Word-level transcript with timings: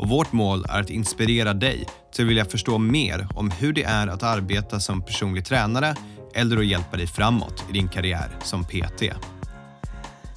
och 0.00 0.08
vårt 0.08 0.32
mål 0.32 0.64
är 0.68 0.80
att 0.80 0.90
inspirera 0.90 1.54
dig 1.54 1.86
till 2.12 2.24
att 2.24 2.30
vilja 2.30 2.44
förstå 2.44 2.78
mer 2.78 3.28
om 3.34 3.50
hur 3.50 3.72
det 3.72 3.82
är 3.82 4.06
att 4.06 4.22
arbeta 4.22 4.80
som 4.80 5.02
personlig 5.02 5.44
tränare 5.44 5.94
eller 6.34 6.56
att 6.56 6.66
hjälpa 6.66 6.96
dig 6.96 7.06
framåt 7.06 7.64
i 7.70 7.72
din 7.72 7.88
karriär 7.88 8.30
som 8.42 8.64
PT. 8.64 9.02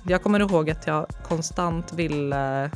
Jag 0.08 0.24
kommer 0.24 0.40
ihåg 0.40 0.70
att 0.70 0.88
jag 0.88 1.08
konstant 1.28 1.94
ville, 1.94 2.72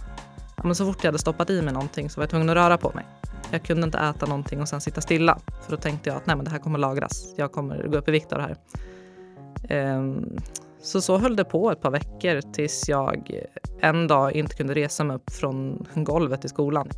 ja, 0.64 0.74
så 0.74 0.86
fort 0.86 1.04
jag 1.04 1.08
hade 1.08 1.20
stoppat 1.20 1.50
i 1.50 1.62
mig 1.62 1.74
någonting 1.74 2.10
så 2.10 2.20
var 2.20 2.24
jag 2.24 2.30
tvungen 2.30 2.50
att 2.50 2.56
röra 2.56 2.78
på 2.78 2.92
mig. 2.96 3.06
Jag 3.52 3.64
kunde 3.64 3.84
inte 3.84 3.98
äta 3.98 4.26
någonting 4.26 4.62
och 4.62 4.70
sen 4.70 4.82
sitta 4.82 5.02
stilla. 5.02 5.40
För 5.66 5.72
då 5.72 5.78
tänkte 5.78 6.10
jag 6.10 6.18
att 6.18 6.26
nej, 6.26 6.36
men 6.36 6.46
det 6.46 6.52
här 6.52 6.60
kommer 6.60 6.80
lagras. 6.80 7.34
Jag 7.38 7.52
kommer 7.52 7.88
gå 7.88 7.98
upp 7.98 8.08
i 8.08 8.12
vikt 8.12 8.34
av 8.34 8.40
det 8.40 8.56
här. 9.70 9.96
Um, 9.96 10.38
så 10.82 11.02
så 11.02 11.18
höll 11.18 11.36
det 11.36 11.44
på 11.44 11.72
ett 11.72 11.82
par 11.82 11.92
veckor 11.92 12.42
tills 12.54 12.90
jag 12.90 13.32
en 13.82 14.08
dag 14.08 14.36
inte 14.36 14.56
kunde 14.56 14.74
resa 14.74 15.04
mig 15.04 15.16
upp 15.16 15.32
från 15.32 15.88
golvet 15.96 16.46
i 16.46 16.48
skolan. 16.48 16.90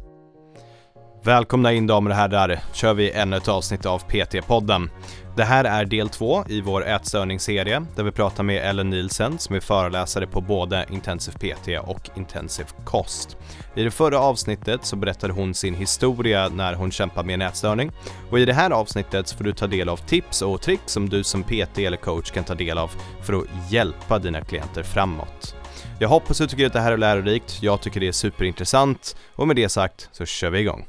Välkomna 1.23 1.73
in 1.73 1.87
damer 1.87 2.09
och 2.09 2.15
herrar, 2.15 2.59
kör 2.73 2.93
vi 2.93 3.11
ännu 3.11 3.37
ett 3.37 3.47
avsnitt 3.47 3.85
av 3.85 3.99
PT-podden. 3.99 4.89
Det 5.35 5.43
här 5.43 5.65
är 5.65 5.85
del 5.85 6.09
två 6.09 6.43
i 6.47 6.61
vår 6.61 6.87
ätstörningsserie 6.87 7.85
där 7.95 8.03
vi 8.03 8.11
pratar 8.11 8.43
med 8.43 8.69
Ellen 8.69 8.89
Nielsen 8.89 9.39
som 9.39 9.55
är 9.55 9.59
föreläsare 9.59 10.27
på 10.27 10.41
både 10.41 10.85
Intensiv 10.89 11.31
PT 11.31 11.67
och 11.87 12.09
Intensiv 12.15 12.65
kost. 12.85 13.37
I 13.75 13.83
det 13.83 13.91
förra 13.91 14.19
avsnittet 14.19 14.85
så 14.85 14.95
berättade 14.95 15.33
hon 15.33 15.53
sin 15.53 15.75
historia 15.75 16.49
när 16.49 16.73
hon 16.73 16.91
kämpade 16.91 17.27
med 17.27 17.33
en 17.33 17.41
ätstörning 17.41 17.91
och 18.31 18.39
i 18.39 18.45
det 18.45 18.53
här 18.53 18.71
avsnittet 18.71 19.27
så 19.27 19.37
får 19.37 19.43
du 19.43 19.53
ta 19.53 19.67
del 19.67 19.89
av 19.89 19.97
tips 19.97 20.41
och 20.41 20.61
tricks 20.61 20.93
som 20.93 21.09
du 21.09 21.23
som 21.23 21.43
PT 21.43 21.77
eller 21.77 21.97
coach 21.97 22.31
kan 22.31 22.43
ta 22.43 22.55
del 22.55 22.77
av 22.77 22.91
för 23.23 23.33
att 23.33 23.71
hjälpa 23.71 24.19
dina 24.19 24.41
klienter 24.41 24.83
framåt. 24.83 25.55
Jag 25.99 26.09
hoppas 26.09 26.37
du 26.37 26.47
tycker 26.47 26.65
att 26.65 26.73
det 26.73 26.79
här 26.79 26.91
är 26.91 26.97
lärorikt, 26.97 27.57
jag 27.61 27.81
tycker 27.81 27.99
det 27.99 28.07
är 28.07 28.11
superintressant 28.11 29.15
och 29.35 29.47
med 29.47 29.55
det 29.55 29.69
sagt 29.69 30.09
så 30.11 30.25
kör 30.25 30.49
vi 30.49 30.59
igång. 30.59 30.85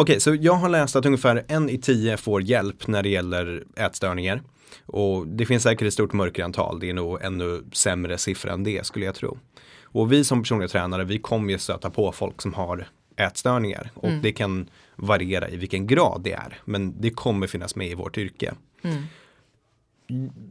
Okej, 0.00 0.20
så 0.20 0.34
jag 0.34 0.54
har 0.54 0.68
läst 0.68 0.96
att 0.96 1.06
ungefär 1.06 1.44
en 1.48 1.70
i 1.70 1.78
tio 1.78 2.16
får 2.16 2.42
hjälp 2.42 2.86
när 2.86 3.02
det 3.02 3.08
gäller 3.08 3.64
ätstörningar. 3.76 4.42
Och 4.86 5.26
det 5.26 5.46
finns 5.46 5.62
säkert 5.62 5.86
ett 5.86 5.92
stort 5.92 6.12
mörkerantal, 6.12 6.80
det 6.80 6.90
är 6.90 6.94
nog 6.94 7.22
ännu 7.22 7.64
sämre 7.72 8.18
siffra 8.18 8.52
än 8.52 8.64
det 8.64 8.86
skulle 8.86 9.04
jag 9.04 9.14
tro. 9.14 9.38
Och 9.82 10.12
vi 10.12 10.24
som 10.24 10.42
personliga 10.42 10.68
tränare, 10.68 11.04
vi 11.04 11.18
kommer 11.18 11.52
ju 11.52 11.58
stöta 11.58 11.90
på 11.90 12.12
folk 12.12 12.42
som 12.42 12.54
har 12.54 12.88
ätstörningar. 13.16 13.90
Och 13.94 14.08
mm. 14.08 14.22
det 14.22 14.32
kan 14.32 14.70
variera 14.96 15.48
i 15.48 15.56
vilken 15.56 15.86
grad 15.86 16.20
det 16.24 16.32
är. 16.32 16.60
Men 16.64 17.00
det 17.00 17.10
kommer 17.10 17.46
finnas 17.46 17.76
med 17.76 17.88
i 17.88 17.94
vårt 17.94 18.18
yrke. 18.18 18.54
Mm 18.82 19.02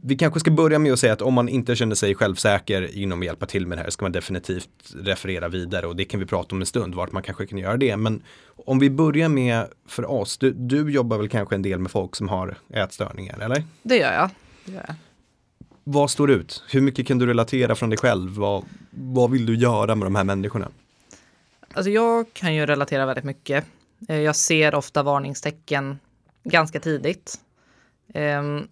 vi 0.02 0.16
kanske 0.16 0.40
ska 0.40 0.50
börja 0.50 0.78
med 0.78 0.92
att 0.92 0.98
säga 0.98 1.12
att 1.12 1.22
om 1.22 1.34
man 1.34 1.48
inte 1.48 1.76
känner 1.76 1.94
sig 1.94 2.14
självsäker 2.14 2.98
inom 2.98 3.18
att 3.18 3.24
hjälpa 3.24 3.46
till 3.46 3.66
med 3.66 3.78
det 3.78 3.82
här 3.82 3.90
ska 3.90 4.04
man 4.04 4.12
definitivt 4.12 4.94
referera 4.94 5.48
vidare 5.48 5.86
och 5.86 5.96
det 5.96 6.04
kan 6.04 6.20
vi 6.20 6.26
prata 6.26 6.54
om 6.54 6.60
en 6.60 6.66
stund 6.66 6.94
vart 6.94 7.12
man 7.12 7.22
kanske 7.22 7.46
kan 7.46 7.58
göra 7.58 7.76
det. 7.76 7.96
Men 7.96 8.22
om 8.66 8.78
vi 8.78 8.90
börjar 8.90 9.28
med 9.28 9.66
för 9.86 10.10
oss, 10.10 10.38
du, 10.38 10.52
du 10.52 10.90
jobbar 10.90 11.18
väl 11.18 11.28
kanske 11.28 11.54
en 11.54 11.62
del 11.62 11.78
med 11.78 11.90
folk 11.90 12.16
som 12.16 12.28
har 12.28 12.56
ätstörningar 12.74 13.38
eller? 13.38 13.62
Det 13.82 13.96
gör 13.96 14.12
jag. 14.12 14.30
Det 14.64 14.72
gör 14.72 14.84
jag. 14.86 14.94
Vad 15.84 16.10
står 16.10 16.30
ut? 16.30 16.64
Hur 16.70 16.80
mycket 16.80 17.06
kan 17.06 17.18
du 17.18 17.26
relatera 17.26 17.74
från 17.74 17.90
dig 17.90 17.98
själv? 17.98 18.30
Vad, 18.30 18.64
vad 18.90 19.30
vill 19.30 19.46
du 19.46 19.56
göra 19.56 19.94
med 19.94 20.06
de 20.06 20.14
här 20.14 20.24
människorna? 20.24 20.68
Alltså 21.74 21.90
jag 21.90 22.32
kan 22.32 22.54
ju 22.54 22.66
relatera 22.66 23.06
väldigt 23.06 23.24
mycket. 23.24 23.64
Eh, 24.08 24.16
jag 24.16 24.36
ser 24.36 24.74
ofta 24.74 25.02
varningstecken 25.02 25.98
ganska 26.44 26.80
tidigt. 26.80 27.34
Ehm, 28.14 28.68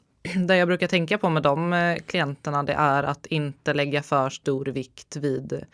det 0.46 0.56
jag 0.56 0.68
brukar 0.68 0.86
tänka 0.86 1.18
på 1.18 1.28
med 1.28 1.42
de 1.42 1.72
eh, 1.72 1.96
klienterna 1.96 2.62
det 2.62 2.72
är 2.72 3.02
att 3.02 3.26
inte 3.26 3.74
lägga 3.74 4.02
för 4.02 4.30
stor 4.30 4.64
vikt 4.64 5.16
vid 5.16 5.64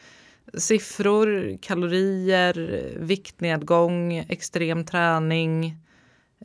siffror, 0.55 1.59
kalorier, 1.63 2.83
viktnedgång, 2.97 4.17
extrem 4.17 4.85
träning, 4.85 5.77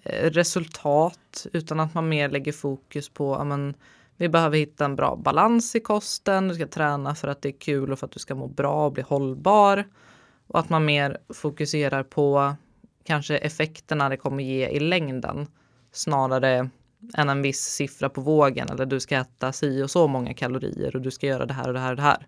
eh, 0.04 0.30
resultat 0.30 1.48
utan 1.54 1.80
att 1.80 1.94
man 1.94 2.10
mer 2.10 2.30
lägger 2.30 2.52
fokus 2.52 3.10
på 3.10 3.36
amen, 3.36 3.74
vi 4.18 4.30
behöver 4.30 4.58
hitta 4.58 4.86
en 4.86 4.96
bra 4.96 5.16
balans 5.16 5.76
i 5.76 5.80
kosten. 5.80 6.48
Du 6.48 6.56
ska 6.56 6.68
träna 6.68 7.16
för 7.16 7.28
att 7.28 7.42
det 7.42 7.50
är 7.50 7.60
kul 7.60 7.92
och 7.92 8.00
för 8.00 8.06
att 8.06 8.12
du 8.12 8.20
ska 8.20 8.36
må 8.36 8.48
bra 8.48 8.86
och 8.86 8.92
bli 8.92 9.04
hållbar. 9.04 9.84
Och 10.48 10.60
att 10.60 10.70
man 10.70 10.86
mer 10.86 11.18
fokuserar 11.34 12.04
på 12.04 12.56
kanske 13.04 13.38
effekterna 13.38 14.10
det 14.10 14.18
kommer 14.18 14.44
ge 14.44 14.68
i 14.68 14.80
längden 14.80 15.48
snarare 15.92 16.70
än 17.14 17.30
en 17.30 17.42
viss 17.42 17.62
siffra 17.62 18.10
på 18.10 18.22
vågen 18.22 18.70
eller 18.70 18.86
du 18.86 19.00
ska 19.00 19.18
äta 19.18 19.54
si 19.54 19.84
och 19.84 19.92
så 19.92 20.08
många 20.08 20.34
kalorier 20.34 20.96
och 20.96 21.02
du 21.02 21.12
ska 21.12 21.28
göra 21.28 21.46
det 21.46 21.54
här 21.54 21.68
och 21.68 21.74
det 21.74 21.80
här 21.80 21.90
och 21.90 21.96
det 21.96 22.02
här. 22.02 22.28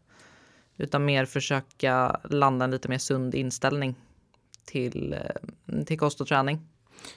Utan 0.78 1.06
mer 1.06 1.25
försöka 1.25 2.19
landa 2.24 2.66
en 2.66 2.72
lite 2.72 2.90
mer 2.90 2.97
sund 2.97 3.35
inställning 3.35 3.96
till, 4.66 5.13
eh, 5.13 5.84
till 5.84 6.00
kost 6.00 6.22
och 6.22 6.28
träning. 6.28 6.59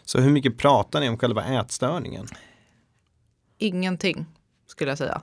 Så 0.04 0.20
hur 0.20 0.30
mycket 0.30 0.58
pratar 0.58 1.00
ni 1.00 1.08
om 1.08 1.18
själva 1.18 1.44
ätstörningen? 1.44 2.26
Ingenting 3.58 4.26
skulle 4.66 4.90
jag 4.90 4.98
säga. 4.98 5.22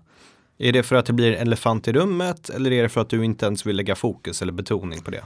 Är 0.57 0.73
det 0.73 0.84
för 0.84 0.95
att 0.95 1.06
det 1.06 1.13
blir 1.13 1.31
elefant 1.31 1.88
i 1.88 1.94
rummet 1.94 2.50
eller 2.50 2.72
är 2.72 2.84
det 2.84 2.89
för 2.89 3.01
att 3.01 3.09
du 3.09 3.25
inte 3.25 3.45
ens 3.45 3.66
vill 3.66 3.75
lägga 3.75 3.95
fokus 3.95 4.41
eller 4.41 4.51
betoning 4.51 5.01
på 5.01 5.12
det? 5.12 5.23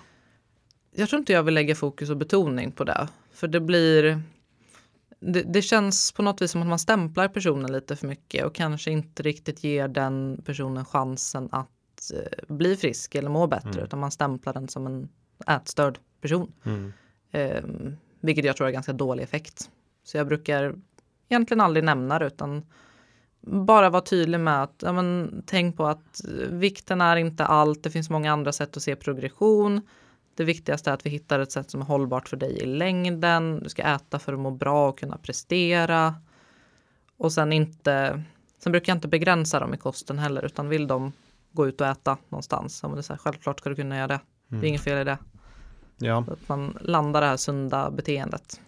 Jag 0.95 1.09
tror 1.09 1.19
inte 1.19 1.33
jag 1.33 1.43
vill 1.43 1.53
lägga 1.53 1.75
fokus 1.75 2.09
och 2.09 2.17
betoning 2.17 2.71
på 2.71 2.83
det. 2.83 3.07
För 3.33 3.47
det 3.47 3.59
blir, 3.59 4.21
det, 5.25 5.41
det, 5.41 5.61
känns 5.61 6.11
på 6.11 6.21
något 6.21 6.41
vis 6.41 6.51
som 6.51 6.61
att 6.61 6.67
man 6.67 6.79
stämplar 6.79 7.27
personen 7.27 7.71
lite 7.71 7.95
för 7.95 8.07
mycket 8.07 8.45
och 8.45 8.55
kanske 8.55 8.91
inte 8.91 9.23
riktigt 9.23 9.63
ger 9.63 9.87
den 9.87 10.41
personen 10.45 10.85
chansen 10.85 11.49
att 11.51 12.11
eh, 12.13 12.55
bli 12.55 12.75
frisk 12.75 13.15
eller 13.15 13.29
må 13.29 13.47
bättre 13.47 13.69
mm. 13.69 13.83
utan 13.83 13.99
man 13.99 14.11
stämplar 14.11 14.53
den 14.53 14.67
som 14.67 14.87
en 14.87 15.09
ätstörd 15.47 15.99
person. 16.21 16.51
Mm. 16.63 16.93
Eh, 17.31 17.63
vilket 18.21 18.45
jag 18.45 18.57
tror 18.57 18.67
är 18.67 18.71
ganska 18.71 18.93
dålig 18.93 19.23
effekt. 19.23 19.69
Så 20.03 20.17
jag 20.17 20.27
brukar 20.27 20.75
egentligen 21.29 21.61
aldrig 21.61 21.83
nämna 21.83 22.19
det 22.19 22.25
utan 22.25 22.65
bara 23.41 23.89
vara 23.89 24.01
tydlig 24.01 24.39
med 24.39 24.63
att 24.63 24.75
ja, 24.85 24.93
men, 24.93 25.43
tänk 25.45 25.77
på 25.77 25.85
att 25.85 26.21
vikten 26.49 27.01
är 27.01 27.15
inte 27.15 27.45
allt. 27.45 27.83
Det 27.83 27.89
finns 27.89 28.09
många 28.09 28.33
andra 28.33 28.51
sätt 28.51 28.77
att 28.77 28.83
se 28.83 28.95
progression. 28.95 29.81
Det 30.35 30.43
viktigaste 30.43 30.89
är 30.89 30.93
att 30.93 31.05
vi 31.05 31.09
hittar 31.09 31.39
ett 31.39 31.51
sätt 31.51 31.71
som 31.71 31.81
är 31.81 31.85
hållbart 31.85 32.29
för 32.29 32.37
dig 32.37 32.57
i 32.61 32.65
längden. 32.65 33.59
Du 33.63 33.69
ska 33.69 33.81
äta 33.81 34.19
för 34.19 34.33
att 34.33 34.39
må 34.39 34.51
bra 34.51 34.89
och 34.89 34.99
kunna 34.99 35.17
prestera. 35.17 36.15
Och 37.17 37.33
sen 37.33 37.53
inte, 37.53 38.23
sen 38.57 38.71
brukar 38.71 38.91
jag 38.91 38.97
inte 38.97 39.07
begränsa 39.07 39.59
dem 39.59 39.73
i 39.73 39.77
kosten 39.77 40.19
heller, 40.19 40.45
utan 40.45 40.69
vill 40.69 40.87
de 40.87 41.11
gå 41.51 41.67
ut 41.67 41.81
och 41.81 41.87
äta 41.87 42.17
någonstans, 42.29 42.77
så 42.77 42.87
det 42.87 42.97
är 42.97 43.01
så 43.01 43.13
här, 43.13 43.17
självklart 43.17 43.59
ska 43.59 43.69
du 43.69 43.75
kunna 43.75 43.97
göra 43.97 44.07
det. 44.07 44.19
Det 44.47 44.55
är 44.55 44.57
mm. 44.57 44.67
inget 44.67 44.81
fel 44.81 45.01
i 45.01 45.03
det. 45.03 45.17
Ja. 45.97 46.23
Så 46.27 46.33
att 46.33 46.49
man 46.49 46.77
landar 46.81 47.21
det 47.21 47.27
här 47.27 47.37
sunda 47.37 47.91
beteendet. 47.91 48.61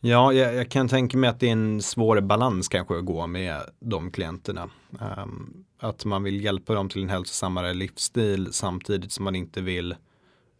Ja, 0.00 0.32
jag, 0.32 0.54
jag, 0.54 0.68
kan 0.68 0.88
tänka 0.88 1.18
mig 1.18 1.30
att 1.30 1.40
det 1.40 1.48
är 1.48 1.52
en 1.52 1.82
svår 1.82 2.20
balans 2.20 2.68
kanske 2.68 2.98
att 2.98 3.04
gå 3.04 3.26
med 3.26 3.60
de 3.80 4.10
klienterna. 4.10 4.70
Um, 5.18 5.64
att 5.78 6.04
man 6.04 6.22
vill 6.22 6.44
hjälpa 6.44 6.74
dem 6.74 6.88
till 6.88 7.02
en 7.02 7.08
hälsosammare 7.08 7.74
livsstil 7.74 8.48
samtidigt 8.52 9.12
som 9.12 9.24
man 9.24 9.36
inte 9.36 9.60
vill 9.60 9.94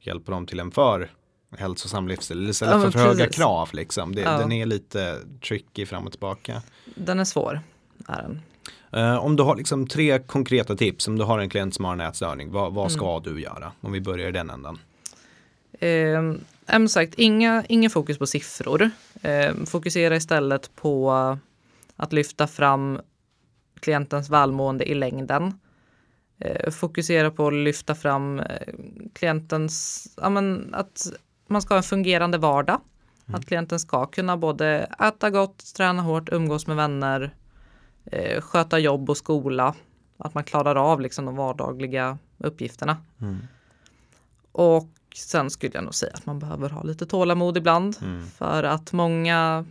hjälper 0.07 0.33
dem 0.33 0.47
till 0.47 0.61
en 0.61 0.71
för 0.71 1.11
hälsosam 1.59 2.09
livsstil. 2.09 2.49
Istället 2.49 2.75
ja, 2.75 2.81
för, 2.81 2.91
för 2.91 2.99
höga 2.99 3.29
krav 3.29 3.69
liksom. 3.73 4.15
Det, 4.15 4.21
ja. 4.21 4.39
Den 4.39 4.53
är 4.53 4.67
lite 4.67 5.19
tricky 5.49 5.87
fram 5.87 6.07
och 6.07 6.13
tillbaka. 6.13 6.63
Den 6.95 7.21
är 7.21 7.25
svår. 7.25 7.61
Är 8.09 8.23
den. 8.23 8.41
Uh, 8.97 9.17
om 9.17 9.37
du 9.37 9.43
har 9.43 9.57
liksom 9.57 9.87
tre 9.87 10.19
konkreta 10.19 10.77
tips, 10.77 11.09
om 11.09 11.19
du 11.19 11.25
har 11.25 11.39
en 11.39 11.49
klient 11.49 11.75
som 11.75 11.85
har 11.85 11.93
en 11.93 12.01
ätstörning, 12.01 12.53
vad, 12.53 12.75
vad 12.75 12.93
ska 12.93 13.11
mm. 13.11 13.23
du 13.23 13.41
göra? 13.41 13.73
Om 13.81 13.93
vi 13.93 14.01
börjar 14.01 14.29
i 14.29 14.33
den 14.33 14.51
ändan. 14.51 14.79
Uh, 15.83 16.39
som 16.71 16.89
sagt, 16.89 17.15
inga, 17.15 17.65
inga 17.69 17.91
fokus 17.91 18.19
på 18.19 18.27
siffror. 18.27 18.83
Uh, 18.83 19.65
fokusera 19.65 20.17
istället 20.17 20.71
på 20.77 21.13
att 21.97 22.13
lyfta 22.13 22.47
fram 22.47 23.01
klientens 23.81 24.31
välmående 24.31 24.91
i 24.91 24.95
längden. 24.95 25.59
Eh, 26.39 26.71
fokusera 26.71 27.31
på 27.31 27.47
att 27.47 27.55
lyfta 27.55 27.95
fram 27.95 28.41
eh, 28.41 28.75
klientens, 29.13 30.07
ja, 30.17 30.31
men 30.31 30.75
att 30.75 31.07
man 31.47 31.63
ska 31.63 31.75
ha 31.75 31.77
en 31.77 31.83
fungerande 31.83 32.39
vardag. 32.39 32.81
Mm. 33.27 33.39
Att 33.39 33.47
klienten 33.47 33.81
ska 33.81 34.07
kunna 34.07 34.37
både 34.37 34.91
äta 35.09 35.31
gott, 35.31 35.75
träna 35.77 36.03
hårt, 36.03 36.29
umgås 36.33 36.67
med 36.67 36.77
vänner, 36.77 37.35
eh, 38.05 38.41
sköta 38.41 38.79
jobb 38.79 39.11
och 39.11 39.17
skola. 39.17 39.75
Att 40.19 40.35
man 40.35 40.45
klarar 40.45 40.77
av 40.77 41.01
liksom 41.01 41.25
de 41.25 41.37
vardagliga 41.37 42.19
uppgifterna. 42.39 42.97
Mm. 43.21 43.39
Och 44.53 44.89
sen 45.15 45.51
skulle 45.51 45.75
jag 45.75 45.85
nog 45.85 45.95
säga 45.95 46.13
att 46.15 46.27
man 46.27 46.39
behöver 46.39 46.71
ha 46.71 46.83
lite 46.83 47.07
tålamod 47.07 47.57
ibland. 47.57 47.97
För 48.37 48.63
att 48.63 48.93
många, 48.93 49.65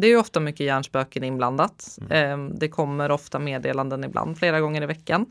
det 0.00 0.06
är 0.06 0.10
ju 0.10 0.16
ofta 0.16 0.40
mycket 0.40 0.66
hjärnspöken 0.66 1.24
inblandat. 1.24 1.98
Eh, 2.10 2.38
Det 2.38 2.68
kommer 2.68 3.10
ofta 3.10 3.38
meddelanden 3.38 4.04
ibland, 4.04 4.38
flera 4.38 4.60
gånger 4.60 4.82
i 4.82 4.86
veckan. 4.86 5.26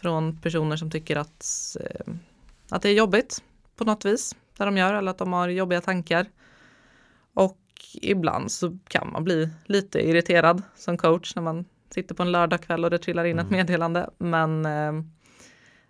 Från 0.00 0.40
personer 0.40 0.76
som 0.76 0.90
tycker 0.90 1.16
att, 1.16 1.76
eh, 1.80 2.14
att 2.70 2.82
det 2.82 2.88
är 2.88 2.94
jobbigt 2.94 3.42
på 3.76 3.84
något 3.84 4.04
vis. 4.04 4.36
Där 4.58 4.66
de 4.66 4.76
gör, 4.76 4.94
eller 4.94 5.10
att 5.10 5.18
de 5.18 5.32
har 5.32 5.48
jobbiga 5.48 5.80
tankar. 5.80 6.26
Och 7.34 7.58
ibland 8.02 8.52
så 8.52 8.78
kan 8.88 9.12
man 9.12 9.24
bli 9.24 9.48
lite 9.64 10.08
irriterad 10.08 10.62
som 10.76 10.96
coach 10.98 11.36
när 11.36 11.42
man 11.42 11.64
sitter 11.90 12.14
på 12.14 12.22
en 12.22 12.32
lördagkväll 12.32 12.84
och 12.84 12.90
det 12.90 12.98
trillar 12.98 13.24
in 13.24 13.38
ett 13.38 13.50
meddelande. 13.50 14.10
Men 14.18 14.66
eh, 14.66 14.92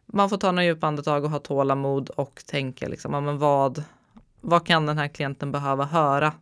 man 0.07 0.29
får 0.31 0.37
ta 0.37 0.53
några 0.53 0.65
djupa 0.65 0.87
andetag 0.87 1.25
och 1.25 1.31
ha 1.31 1.39
tålamod 1.39 2.09
och 2.11 2.43
tänka 2.47 2.89
liksom, 2.89 3.15
ja, 3.15 3.21
men 3.21 3.39
vad, 3.39 3.85
vad 4.41 4.67
kan 4.67 4.87
den 4.87 4.99
här 4.99 5.09
klienten 5.09 5.53
behöva 5.53 5.85
höra 5.85 6.33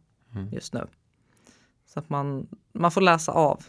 just 0.52 0.72
nu? 0.74 0.86
Så 1.94 2.00
att 2.00 2.10
man, 2.10 2.46
man 2.72 2.90
får 2.90 3.00
läsa 3.00 3.32
av 3.32 3.64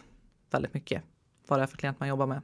väldigt 0.50 0.74
mycket 0.74 1.02
vad 1.48 1.58
det 1.58 1.62
är 1.62 1.66
för 1.66 1.76
klient 1.76 2.00
man 2.00 2.08
jobbar 2.08 2.26
med. 2.26 2.42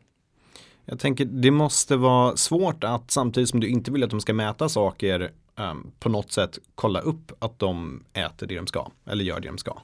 Jag 0.84 0.98
tänker 0.98 1.24
det 1.24 1.50
måste 1.50 1.96
vara 1.96 2.36
svårt 2.36 2.84
att 2.84 3.10
samtidigt 3.10 3.48
som 3.48 3.60
du 3.60 3.68
inte 3.68 3.90
vill 3.90 4.04
att 4.04 4.10
de 4.10 4.20
ska 4.20 4.34
mäta 4.34 4.68
saker 4.68 5.32
ehm, 5.56 5.90
på 5.98 6.08
något 6.08 6.32
sätt 6.32 6.58
kolla 6.74 7.00
upp 7.00 7.32
att 7.38 7.58
de 7.58 8.04
äter 8.12 8.46
det 8.46 8.56
de 8.56 8.66
ska 8.66 8.90
eller 9.06 9.24
gör 9.24 9.40
det 9.40 9.48
de 9.48 9.58
ska. 9.58 9.78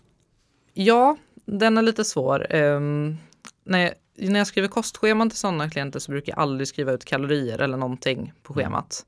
Ja, 0.74 1.16
den 1.44 1.78
är 1.78 1.82
lite 1.82 2.04
svår. 2.04 2.46
Ehm, 2.50 3.16
när, 3.64 3.78
jag, 3.78 3.92
när 4.30 4.38
jag 4.40 4.46
skriver 4.46 4.68
kostscheman 4.68 5.30
till 5.30 5.38
sådana 5.38 5.70
klienter 5.70 6.00
så 6.00 6.10
brukar 6.10 6.32
jag 6.32 6.38
aldrig 6.38 6.68
skriva 6.68 6.92
ut 6.92 7.04
kalorier 7.04 7.58
eller 7.58 7.76
någonting 7.76 8.32
på 8.42 8.54
schemat. 8.54 9.06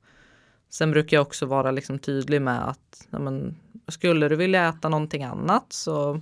Sen 0.69 0.91
brukar 0.91 1.17
jag 1.17 1.21
också 1.21 1.45
vara 1.45 1.71
liksom 1.71 1.99
tydlig 1.99 2.41
med 2.41 2.69
att 2.69 3.07
ja, 3.09 3.19
men, 3.19 3.57
skulle 3.87 4.27
du 4.27 4.35
vilja 4.35 4.69
äta 4.69 4.89
någonting 4.89 5.23
annat 5.23 5.65
så 5.73 6.21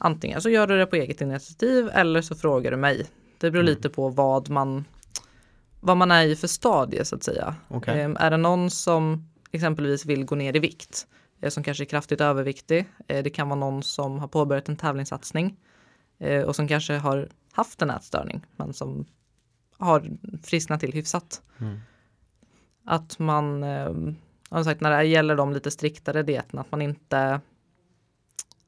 antingen 0.00 0.42
så 0.42 0.50
gör 0.50 0.66
du 0.66 0.78
det 0.78 0.86
på 0.86 0.96
eget 0.96 1.20
initiativ 1.20 1.90
eller 1.92 2.22
så 2.22 2.34
frågar 2.34 2.70
du 2.70 2.76
mig. 2.76 3.06
Det 3.38 3.50
beror 3.50 3.62
lite 3.62 3.88
på 3.88 4.08
vad 4.08 4.50
man, 4.50 4.84
vad 5.80 5.96
man 5.96 6.10
är 6.10 6.26
i 6.26 6.36
för 6.36 6.48
stadie 6.48 7.04
så 7.04 7.16
att 7.16 7.22
säga. 7.22 7.54
Okej. 7.68 8.00
Ehm, 8.00 8.16
är 8.20 8.30
det 8.30 8.36
någon 8.36 8.70
som 8.70 9.30
exempelvis 9.50 10.06
vill 10.06 10.24
gå 10.24 10.34
ner 10.34 10.56
i 10.56 10.58
vikt, 10.58 11.06
eh, 11.40 11.50
som 11.50 11.62
kanske 11.62 11.84
är 11.84 11.86
kraftigt 11.86 12.20
överviktig. 12.20 12.86
Eh, 13.06 13.22
det 13.22 13.30
kan 13.30 13.48
vara 13.48 13.60
någon 13.60 13.82
som 13.82 14.18
har 14.18 14.28
påbörjat 14.28 14.68
en 14.68 14.76
tävlingssatsning 14.76 15.56
eh, 16.18 16.42
och 16.42 16.56
som 16.56 16.68
kanske 16.68 16.94
har 16.94 17.28
haft 17.52 17.82
en 17.82 17.90
ätstörning 17.90 18.46
men 18.56 18.72
som 18.72 19.06
har 19.78 20.10
frisknat 20.42 20.80
till 20.80 20.92
hyfsat. 20.92 21.42
Att 22.84 23.18
man, 23.18 23.62
eh, 23.62 23.92
som 24.48 24.64
sagt, 24.64 24.80
när 24.80 24.98
det 24.98 25.04
gäller 25.04 25.36
de 25.36 25.52
lite 25.52 25.70
striktare 25.70 26.22
dieterna, 26.22 26.60
att 26.60 26.70
man 26.70 26.82
inte 26.82 27.40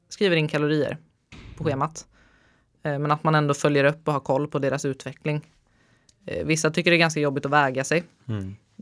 skriver 0.09 0.35
in 0.35 0.47
kalorier 0.47 0.97
på 1.53 1.63
schemat. 1.63 2.07
Eh, 2.83 2.99
Men 2.99 3.11
att 3.11 3.23
man 3.23 3.35
ändå 3.35 3.53
följer 3.53 3.83
upp 3.83 4.07
och 4.07 4.13
har 4.13 4.19
koll 4.19 4.47
på 4.47 4.59
deras 4.59 4.85
utveckling. 4.85 5.41
Eh, 6.25 6.45
Vissa 6.45 6.71
tycker 6.71 6.91
det 6.91 6.97
är 6.97 6.99
ganska 6.99 7.19
jobbigt 7.19 7.45
att 7.45 7.51
väga 7.51 7.83
sig. 7.83 8.03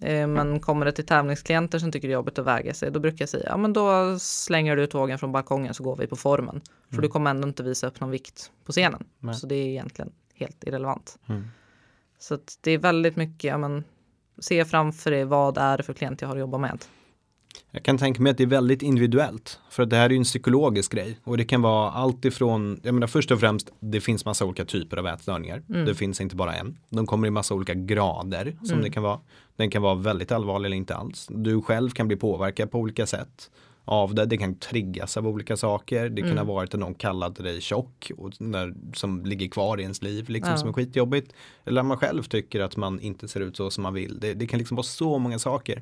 Eh, 0.02 0.28
Men 0.28 0.60
kommer 0.60 0.86
det 0.86 0.92
till 0.92 1.06
tävlingsklienter 1.06 1.80
som 1.80 1.92
tycker 1.92 2.08
det 2.08 2.12
är 2.12 2.16
jobbigt 2.16 2.40
att 2.40 2.46
väga 2.46 2.74
sig, 2.74 2.92
då 2.92 3.00
brukar 3.00 3.22
jag 3.22 3.30
säga, 3.30 3.46
ja 3.50 3.58
men 3.58 3.74
då 3.74 4.20
slänger 4.20 4.76
du 4.76 4.84
ut 4.84 4.94
vågen 4.94 5.20
från 5.20 5.32
balkongen 5.32 5.74
så 5.74 5.84
går 5.84 5.96
vi 5.96 6.08
på 6.08 6.16
formen. 6.16 6.62
För 6.90 7.02
du 7.02 7.08
kommer 7.08 7.30
ändå 7.30 7.48
inte 7.48 7.64
visa 7.64 7.88
upp 7.88 8.00
någon 8.00 8.12
vikt 8.12 8.52
på 8.66 8.72
scenen. 8.72 9.04
Nej. 9.20 9.36
Så 9.36 9.48
det 9.48 9.56
är 9.56 9.68
egentligen 9.68 10.12
helt 10.36 10.64
irrelevant. 10.64 11.20
Så 12.20 12.34
att 12.34 12.58
det 12.62 12.72
är 12.72 12.78
väldigt 12.78 13.16
mycket, 13.16 13.44
ja 13.44 13.58
men 13.58 13.84
se 14.40 14.66
framför 14.66 15.12
dig 15.12 15.26
vad 15.26 15.58
är 15.58 15.78
det 15.78 15.84
för 15.84 15.94
klient 15.94 16.22
jag 16.22 16.28
har 16.28 16.36
att 16.36 16.40
jobba 16.40 16.58
med. 16.58 16.86
Jag 17.72 17.84
kan 17.84 17.98
tänka 17.98 18.22
mig 18.22 18.30
att 18.32 18.38
det 18.38 18.44
är 18.44 18.48
väldigt 18.48 18.82
individuellt. 18.82 19.60
För 19.70 19.84
att 19.84 19.90
det 19.90 19.96
här 19.96 20.06
är 20.06 20.10
ju 20.10 20.18
en 20.18 20.24
psykologisk 20.24 20.92
grej. 20.92 21.20
Och 21.24 21.38
det 21.38 21.44
kan 21.46 21.62
vara 21.62 21.92
allt 21.92 22.26
ifrån, 22.26 22.80
jag 22.84 22.94
menar 22.94 23.08
först 23.08 23.32
och 23.32 23.40
främst, 23.40 23.72
det 23.80 24.02
finns 24.02 24.26
massa 24.26 24.46
olika 24.46 24.66
typer 24.66 24.98
av 24.98 25.08
ätstörningar. 25.08 25.64
Det 25.86 25.96
finns 25.96 26.22
inte 26.22 26.36
bara 26.36 26.54
en. 26.56 26.78
De 26.90 27.06
kommer 27.08 27.28
i 27.28 27.32
massa 27.32 27.54
olika 27.54 27.74
grader 27.74 28.58
som 28.64 28.82
det 28.82 28.90
kan 28.90 29.04
vara. 29.04 29.20
Den 29.56 29.70
kan 29.70 29.82
vara 29.82 29.96
väldigt 29.96 30.32
allvarlig 30.32 30.66
eller 30.66 30.78
inte 30.78 30.96
alls. 30.96 31.28
Du 31.30 31.62
själv 31.62 31.90
kan 31.90 32.08
bli 32.08 32.18
påverkad 32.18 32.72
på 32.72 32.80
olika 32.80 33.06
sätt 33.06 33.52
av 33.86 34.16
det. 34.16 34.26
Det 34.26 34.38
kan 34.38 34.56
triggas 34.56 35.18
av 35.18 35.28
olika 35.28 35.58
saker. 35.58 36.10
Det 36.10 36.22
kan 36.22 36.38
ha 36.38 36.46
varit 36.46 36.74
att 36.74 36.80
någon 36.80 36.94
kallade 36.96 37.44
dig 37.44 37.62
tjock 37.62 38.12
och 38.18 38.42
när, 38.42 38.74
som 38.94 39.26
ligger 39.26 39.48
kvar 39.48 39.78
i 39.80 39.82
ens 39.82 40.02
liv 40.02 40.30
liksom 40.30 40.52
Ja. 40.52 40.58
som 40.58 40.70
är 40.70 40.74
skitjobbigt. 40.74 41.34
Eller 41.66 41.82
att 41.82 41.88
man 41.88 41.98
själv 41.98 42.24
tycker 42.24 42.60
att 42.60 42.78
man 42.78 43.00
inte 43.00 43.28
ser 43.28 43.40
ut 43.40 43.58
så 43.58 43.72
som 43.72 43.84
man 43.84 43.94
vill. 43.94 44.20
Det, 44.20 44.34
det 44.34 44.48
kan 44.48 44.58
liksom 44.58 44.76
vara 44.76 44.84
så 44.84 45.18
många 45.18 45.40
saker. 45.40 45.82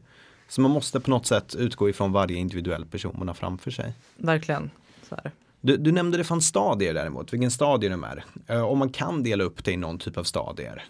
Så 0.49 0.61
man 0.61 0.71
måste 0.71 0.99
på 0.99 1.09
något 1.09 1.25
sätt 1.25 1.55
utgå 1.55 1.89
ifrån 1.89 2.11
varje 2.11 2.37
individuell 2.37 2.85
person 2.85 3.15
man 3.17 3.27
har 3.27 3.35
framför 3.35 3.71
sig. 3.71 3.93
Verkligen. 4.17 4.71
Så 5.09 5.15
här. 5.15 5.31
Du, 5.61 5.77
du 5.77 5.91
nämnde 5.91 6.17
det 6.17 6.23
fanns 6.23 6.45
stadier 6.47 6.93
däremot, 6.93 7.33
vilken 7.33 7.51
stadie 7.51 7.89
de 7.89 8.03
är. 8.03 8.23
Eh, 8.47 8.61
om 8.61 8.77
man 8.79 8.89
kan 8.89 9.23
dela 9.23 9.43
upp 9.43 9.63
det 9.63 9.71
i 9.71 9.77
någon 9.77 9.97
typ 9.99 10.17
av 10.17 10.23
stadier. 10.23 10.83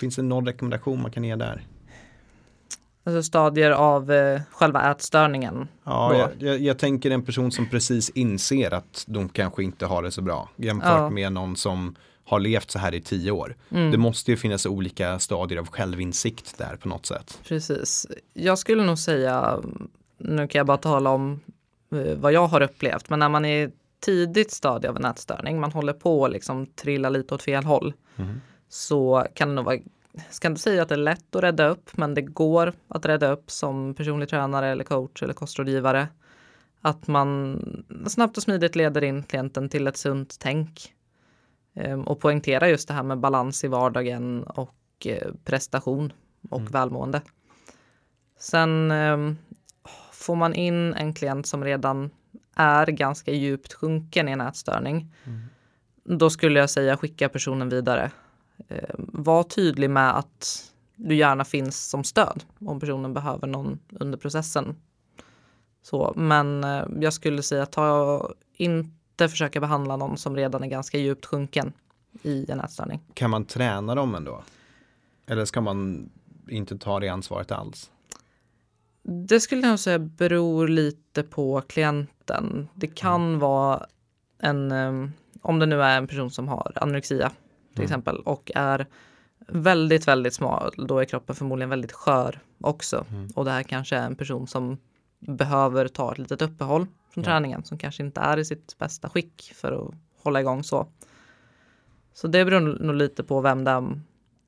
Finns 0.00 0.16
det 0.16 0.22
någon 0.22 0.46
rekommendation 0.46 1.02
man 1.02 1.10
kan 1.10 1.24
ge 1.24 1.36
där? 1.36 1.62
Alltså 3.04 3.22
stadier 3.22 3.70
av 3.70 4.12
eh, 4.12 4.40
själva 4.50 4.90
ätstörningen. 4.90 5.68
Ja, 5.84 6.16
jag, 6.16 6.30
jag, 6.38 6.60
jag 6.60 6.78
tänker 6.78 7.10
en 7.10 7.22
person 7.22 7.52
som 7.52 7.68
precis 7.70 8.10
inser 8.10 8.74
att 8.74 9.04
de 9.08 9.28
kanske 9.28 9.62
inte 9.64 9.86
har 9.86 10.02
det 10.02 10.10
så 10.10 10.22
bra. 10.22 10.48
Jämfört 10.56 10.88
Ja. 10.90 11.10
med 11.10 11.32
någon 11.32 11.56
som 11.56 11.94
har 12.24 12.40
levt 12.40 12.70
så 12.70 12.78
här 12.78 12.94
i 12.94 13.00
tio 13.00 13.30
år. 13.30 13.56
Mm. 13.70 13.90
Det 13.90 13.98
måste 13.98 14.30
ju 14.30 14.36
finnas 14.36 14.66
olika 14.66 15.18
stadier 15.18 15.58
av 15.58 15.66
självinsikt 15.66 16.58
där 16.58 16.76
på 16.76 16.88
något 16.88 17.06
sätt. 17.06 17.40
Precis. 17.44 18.06
Jag 18.32 18.58
skulle 18.58 18.84
nog 18.84 18.98
säga, 18.98 19.60
nu 20.18 20.48
kan 20.48 20.58
jag 20.58 20.66
bara 20.66 20.76
tala 20.76 21.10
om 21.10 21.40
eh, 21.92 22.14
vad 22.16 22.32
jag 22.32 22.46
har 22.46 22.60
upplevt, 22.60 23.10
men 23.10 23.18
när 23.18 23.28
man 23.28 23.44
är 23.44 23.70
tidigt 24.00 24.50
stadie 24.50 24.90
av 24.90 24.96
en 24.96 25.04
ätstörning, 25.04 25.60
man 25.60 25.72
håller 25.72 25.92
på 25.92 26.24
att 26.24 26.32
liksom 26.32 26.66
trilla 26.66 27.08
lite 27.08 27.34
åt 27.34 27.42
fel 27.42 27.64
håll, 27.64 27.92
så 28.68 29.26
kan 29.34 29.48
det 29.48 29.54
nog 29.54 29.64
vara, 29.64 29.78
ska 30.30 30.48
inte 30.48 30.60
säga 30.60 30.82
att 30.82 30.88
det 30.88 30.94
är 30.94 30.96
lätt 30.96 31.36
att 31.36 31.42
rädda 31.42 31.68
upp, 31.68 31.96
men 31.96 32.14
det 32.14 32.22
går 32.22 32.72
att 32.88 33.06
rädda 33.06 33.32
upp 33.32 33.50
som 33.50 33.94
personlig 33.94 34.28
tränare 34.28 34.68
eller 34.68 34.84
coach 34.84 35.22
eller 35.22 35.34
kostrådgivare. 35.34 36.08
Att 36.80 37.06
man 37.06 37.58
snabbt 38.06 38.36
och 38.36 38.42
smidigt 38.42 38.76
leder 38.76 39.04
in 39.04 39.22
klienten 39.22 39.68
till 39.68 39.86
ett 39.86 39.96
sunt 39.96 40.36
tänk 40.38 40.92
och 42.06 42.20
poängtera 42.20 42.68
just 42.68 42.88
det 42.88 42.94
här 42.94 43.02
med 43.02 43.18
balans 43.18 43.64
i 43.64 43.68
vardagen 43.68 44.42
och 44.42 45.06
eh, 45.06 45.32
prestation 45.44 46.12
och 46.50 46.74
välmående. 46.74 47.22
Sen 48.38 48.90
ehm, 48.90 49.36
får 50.12 50.36
man 50.36 50.54
in 50.54 50.94
en 50.94 51.14
klient 51.14 51.46
som 51.46 51.64
redan 51.64 52.10
är 52.56 52.86
ganska 52.86 53.32
djupt 53.32 53.72
sjunken 53.72 54.28
i 54.28 54.32
en 54.32 54.40
ätstörning. 54.40 55.14
Då 56.04 56.30
skulle 56.30 56.60
jag 56.60 56.70
säga 56.70 56.96
skicka 56.96 57.28
personen 57.28 57.68
vidare. 57.68 58.10
Ehm, 58.68 59.10
var 59.12 59.42
tydlig 59.42 59.90
med 59.90 60.18
att 60.18 60.72
du 60.96 61.14
gärna 61.14 61.44
finns 61.44 61.88
som 61.90 62.04
stöd 62.04 62.44
om 62.58 62.80
personen 62.80 63.14
behöver 63.14 63.46
någon 63.46 63.78
under 63.90 64.18
processen. 64.18 64.76
Så, 65.82 66.12
men 66.16 66.64
eh, 66.64 66.84
jag 67.00 67.12
skulle 67.12 67.42
säga 67.42 67.66
ta 67.66 68.28
inte 69.12 69.28
försöka 69.28 69.60
behandla 69.60 69.96
någon 69.96 70.16
som 70.16 70.36
redan 70.36 70.62
är 70.62 70.68
ganska 70.68 70.98
djupt 70.98 71.26
sjunken 71.26 71.72
i 72.22 72.50
en 72.50 72.60
ätstörning. 72.60 73.00
Kan 73.14 73.30
man 73.30 73.44
träna 73.44 73.94
dem 73.94 74.14
ändå? 74.14 74.42
Eller 75.26 75.44
ska 75.44 75.60
man 75.60 76.10
inte 76.48 76.78
ta 76.78 77.00
det 77.00 77.08
ansvaret 77.08 77.52
alls? 77.52 77.90
Det 79.02 79.40
skulle 79.40 79.66
jag 79.66 79.80
säga 79.80 79.98
beror 79.98 80.68
lite 80.68 81.22
på 81.22 81.60
klienten. 81.60 82.68
Det 82.74 82.86
kan 82.86 83.38
vara 83.38 83.86
en, 84.38 84.72
eh, 84.72 85.08
om 85.42 85.58
det 85.58 85.66
nu 85.66 85.82
är 85.82 85.98
en 85.98 86.06
person 86.06 86.30
som 86.30 86.48
har 86.48 86.72
anorexia 86.76 87.32
till 87.74 87.84
exempel 87.84 88.16
och 88.16 88.50
är 88.54 88.86
väldigt, 89.48 90.08
väldigt 90.08 90.34
smal, 90.34 90.74
då 90.88 90.98
är 90.98 91.04
kroppen 91.04 91.36
förmodligen 91.36 91.70
väldigt 91.70 91.92
skör 91.92 92.40
också. 92.60 93.04
Och 93.34 93.44
det 93.44 93.50
här 93.50 93.62
kanske 93.62 93.96
är 93.96 94.06
en 94.06 94.16
person 94.16 94.46
som 94.46 94.78
behöver 95.26 95.88
ta 95.88 96.12
ett 96.12 96.18
litet 96.18 96.42
uppehåll 96.42 96.86
från 97.10 97.24
träningen, 97.24 97.64
som 97.64 97.78
kanske 97.78 98.02
inte 98.02 98.20
är 98.20 98.38
i 98.38 98.44
sitt 98.44 98.78
bästa 98.78 99.08
skick 99.08 99.52
för 99.54 99.72
att 99.72 99.94
hålla 100.22 100.40
igång 100.40 100.64
så. 100.64 100.86
Så 102.14 102.28
det 102.28 102.44
beror 102.44 102.60
nog 102.60 102.94
lite 102.94 103.24
på 103.24 103.40
vem 103.40 103.66
är 103.66 104.00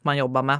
man 0.02 0.16
jobbar 0.16 0.42
med. 0.42 0.58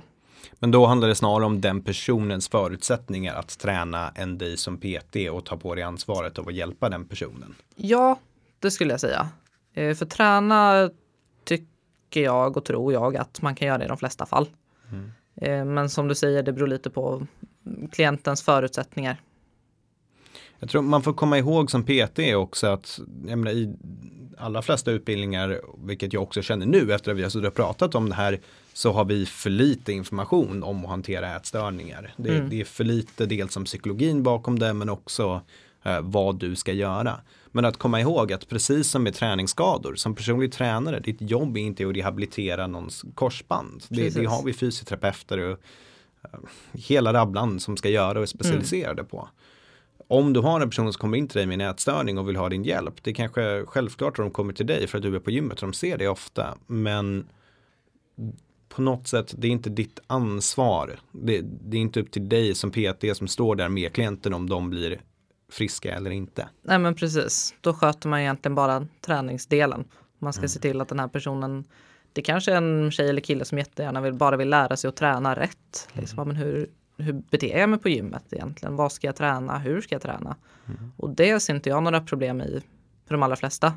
Men 0.59 0.71
då 0.71 0.87
handlar 0.87 1.09
det 1.09 1.14
snarare 1.14 1.44
om 1.47 1.61
den 1.61 1.83
personens 1.83 2.49
förutsättningar 2.49 3.35
att 3.35 3.59
träna 3.59 4.11
än 4.14 4.38
dig 4.38 4.56
som 4.56 4.78
PT 4.78 5.16
och 5.33 5.44
ta 5.44 5.56
på 5.56 5.75
dig 5.75 5.85
ansvaret 5.85 6.38
av 6.38 6.49
att 6.49 6.54
hjälpa 6.54 6.88
den 6.88 7.04
personen. 7.04 7.54
Ja, 7.76 8.18
det 8.59 8.71
skulle 8.71 8.92
jag 8.92 9.00
säga. 9.00 9.28
Eh, 9.75 9.94
För 9.94 10.06
träna 10.06 10.90
tycker 11.44 12.23
jag 12.23 12.56
och 12.56 12.64
tror 12.64 12.92
jag 12.92 13.16
att 13.16 13.42
man 13.42 13.54
kan 13.54 13.68
göra 13.68 13.85
i 13.85 13.88
de 13.88 13.97
flesta 13.97 14.26
fall. 14.26 14.49
Eh, 15.37 15.64
Men 15.64 15.90
som 15.90 16.09
du 16.09 16.14
säger, 16.14 16.42
det 16.42 16.52
beror 16.52 16.66
lite 16.66 16.90
på 16.90 17.26
klientens 17.92 18.42
förutsättningar. 18.42 19.21
Jag 20.64 20.71
tror 20.71 20.83
man 20.83 21.02
får 21.02 21.12
komma 21.12 21.38
ihåg 21.38 21.71
som 21.71 21.83
PT 21.83 22.18
också 22.37 22.66
att 22.66 23.00
menar, 23.06 23.50
i 23.50 23.75
alla 24.38 24.62
flesta 24.62 24.90
utbildningar, 24.90 25.61
vilket 25.85 26.12
jag 26.12 26.23
också 26.23 26.42
känner 26.42 26.66
nu 26.66 26.92
efter 26.92 27.11
att 27.11 27.16
vi 27.16 27.23
har 27.23 27.30
suttit 27.30 27.49
och 27.49 27.54
pratat 27.54 27.94
om 27.94 28.09
det 28.09 28.14
här, 28.14 28.40
så 28.73 28.92
har 28.92 29.04
vi 29.04 29.26
för 29.26 29.50
lite 29.50 29.92
information 29.92 30.62
om 30.62 30.85
att 30.85 30.90
hantera 30.90 31.37
ätstörningar. 31.37 32.14
Det, 32.16 32.37
Mm. 32.37 32.50
det 32.50 32.61
är 32.61 32.64
för 32.64 32.85
lite 32.85 33.26
dels 33.26 33.56
om 33.56 33.64
psykologin 33.64 34.23
bakom 34.23 34.59
det 34.59 34.73
men 34.73 34.88
också 34.88 35.40
eh, 35.83 36.00
vad 36.00 36.37
du 36.38 36.56
ska 36.56 36.73
göra. 36.73 37.21
Men 37.47 37.64
att 37.64 37.76
komma 37.76 38.00
ihåg 38.00 38.33
att 38.33 38.49
precis 38.49 38.90
som 38.90 39.02
med 39.02 39.14
träningsskador, 39.14 39.94
som 39.94 40.14
personlig 40.14 40.52
tränare, 40.52 41.00
ditt 41.00 41.21
jobb 41.21 41.56
är 41.56 41.61
inte 41.61 41.88
att 41.88 41.97
rehabilitera 41.97 42.66
någons 42.66 43.04
korsband. 43.14 43.83
Det, 43.88 44.11
det 44.14 44.25
har 44.25 44.42
vi 44.44 44.52
fysioterapeuter 44.52 45.38
och 45.38 45.59
eh, 46.23 46.40
hela 46.73 47.12
rabblan 47.12 47.61
som 47.61 47.76
ska 47.76 47.88
göra 47.88 48.18
och 48.18 48.23
är 48.23 48.26
specialiserade 48.26 49.04
på. 49.04 49.28
Om 50.08 50.32
du 50.32 50.40
har 50.40 50.61
en 50.61 50.70
person 50.70 50.92
som 50.92 51.00
kommer 51.00 51.18
in 51.18 51.28
till 51.28 51.38
dig 51.38 51.46
med 51.46 51.61
en 51.61 51.70
ätstörning 51.70 52.18
och 52.18 52.28
vill 52.28 52.37
ha 52.37 52.49
din 52.49 52.64
hjälp, 52.64 52.94
det 53.02 53.11
är 53.11 53.14
kanske 53.14 53.64
självklart 53.66 54.18
att 54.18 54.25
de 54.25 54.30
kommer 54.30 54.52
till 54.52 54.66
dig 54.66 54.87
för 54.87 54.99
att 54.99 55.02
du 55.02 55.16
är 55.16 55.20
på 55.20 55.30
gymmet 55.30 55.62
och 55.62 55.68
de 55.68 55.73
ser 55.73 55.99
det 55.99 56.08
ofta. 56.08 56.58
Men 56.66 57.26
på 58.68 58.82
något 58.82 59.08
sätt, 59.08 59.34
det 59.38 59.46
är 59.46 59.50
inte 59.50 59.70
ditt 59.70 60.00
ansvar. 60.06 61.00
Det, 61.12 61.40
det 61.42 61.76
är 61.76 61.80
inte 61.80 62.00
upp 62.00 62.11
till 62.11 62.28
dig 62.28 62.54
som 62.54 62.70
PT 62.70 63.16
som 63.16 63.28
står 63.28 63.56
där 63.56 63.68
med 63.68 63.92
klienten 63.92 64.34
om 64.34 64.49
de 64.49 64.70
blir 64.70 65.00
friska 65.52 65.94
eller 65.94 66.11
inte. 66.11 66.49
Nej 66.62 66.78
men 66.78 66.94
precis, 66.94 67.54
då 67.61 67.75
sköter 67.75 68.08
man 68.08 68.20
egentligen 68.20 68.54
bara 68.54 68.87
träningsdelen. 69.00 69.84
Man 70.18 70.32
ska 70.32 70.49
se 70.49 70.61
till 70.61 70.80
att 70.80 70.88
den 70.88 71.00
här 71.00 71.08
personen, 71.08 71.64
det 72.12 72.23
kanske 72.23 72.52
är 72.52 72.56
en 72.56 72.90
tjej 72.90 73.08
eller 73.08 73.20
kille 73.20 73.44
som 73.44 73.58
jättegärna 73.58 74.00
vill, 74.00 74.14
bara 74.14 74.37
vill 74.37 74.50
lära 74.50 74.76
sig 74.76 74.88
att 74.88 74.96
träna 74.96 75.37
rätt. 75.37 75.88
Liksom, 75.92 76.18
ja, 76.18 76.25
men 76.25 76.37
hur, 76.37 76.68
hur 76.96 77.12
beter 77.12 77.58
jag 77.58 77.70
mig 77.70 77.78
på 77.78 77.88
gymmet 77.88 78.24
egentligen? 78.30 78.76
Vad 78.76 78.92
ska 78.92 79.06
jag 79.06 79.16
träna? 79.16 79.58
Hur 79.58 79.80
ska 79.80 79.94
jag 79.94 80.02
träna? 80.02 80.36
Och 80.96 81.10
det 81.10 81.40
ser 81.40 81.54
inte 81.54 81.68
jag 81.68 81.82
några 81.82 82.00
problem 82.00 82.40
i 82.40 82.60
för 83.06 83.14
de 83.14 83.22
allra 83.22 83.36
flesta. 83.36 83.72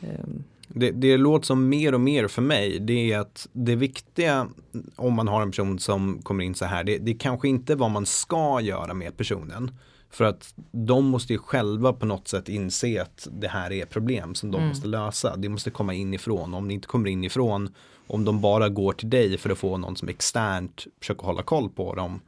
Ehm, 0.00 0.44
Det, 0.68 0.90
det 0.90 1.16
låter 1.16 1.46
som 1.46 1.68
mer 1.68 1.94
och 1.94 2.00
mer 2.00 2.28
för 2.28 2.42
mig, 2.42 2.78
det 2.80 3.12
är 3.12 3.18
att 3.18 3.48
det 3.52 3.76
viktiga 3.76 4.48
om 4.96 5.14
man 5.14 5.28
har 5.28 5.42
en 5.42 5.50
person 5.50 5.78
som 5.78 6.22
kommer 6.22 6.44
in 6.44 6.54
så 6.54 6.64
här, 6.64 6.84
det, 6.84 6.98
det 6.98 7.10
är 7.10 7.18
kanske 7.18 7.48
inte 7.48 7.74
vad 7.74 7.90
man 7.90 8.06
ska 8.06 8.60
göra 8.60 8.94
med 8.94 9.16
personen. 9.16 9.70
För 10.10 10.24
att 10.24 10.54
de 10.72 11.04
måste 11.04 11.32
ju 11.32 11.38
själva 11.38 11.92
på 11.92 12.06
något 12.06 12.28
sätt 12.28 12.48
inse 12.48 13.02
att 13.02 13.28
det 13.32 13.48
här 13.48 13.72
är 13.72 13.86
problem 13.86 14.34
som 14.34 14.50
de 14.50 14.68
måste 14.68 14.88
lösa. 14.88 15.36
Det 15.36 15.48
måste 15.48 15.70
komma 15.70 15.94
inifrån. 15.94 16.54
Om 16.54 16.68
det 16.68 16.74
inte 16.74 16.88
kommer 16.88 17.10
inifrån, 17.10 17.74
om 18.06 18.24
de 18.24 18.40
bara 18.40 18.68
går 18.68 18.92
till 18.92 19.10
dig 19.10 19.38
för 19.38 19.50
att 19.50 19.58
få 19.58 19.76
någon 19.76 19.96
som 19.96 20.08
externt 20.08 20.86
försöker 21.00 21.22
hålla 21.26 21.42
koll 21.42 21.68
på 21.68 21.94
dem, 21.94 22.20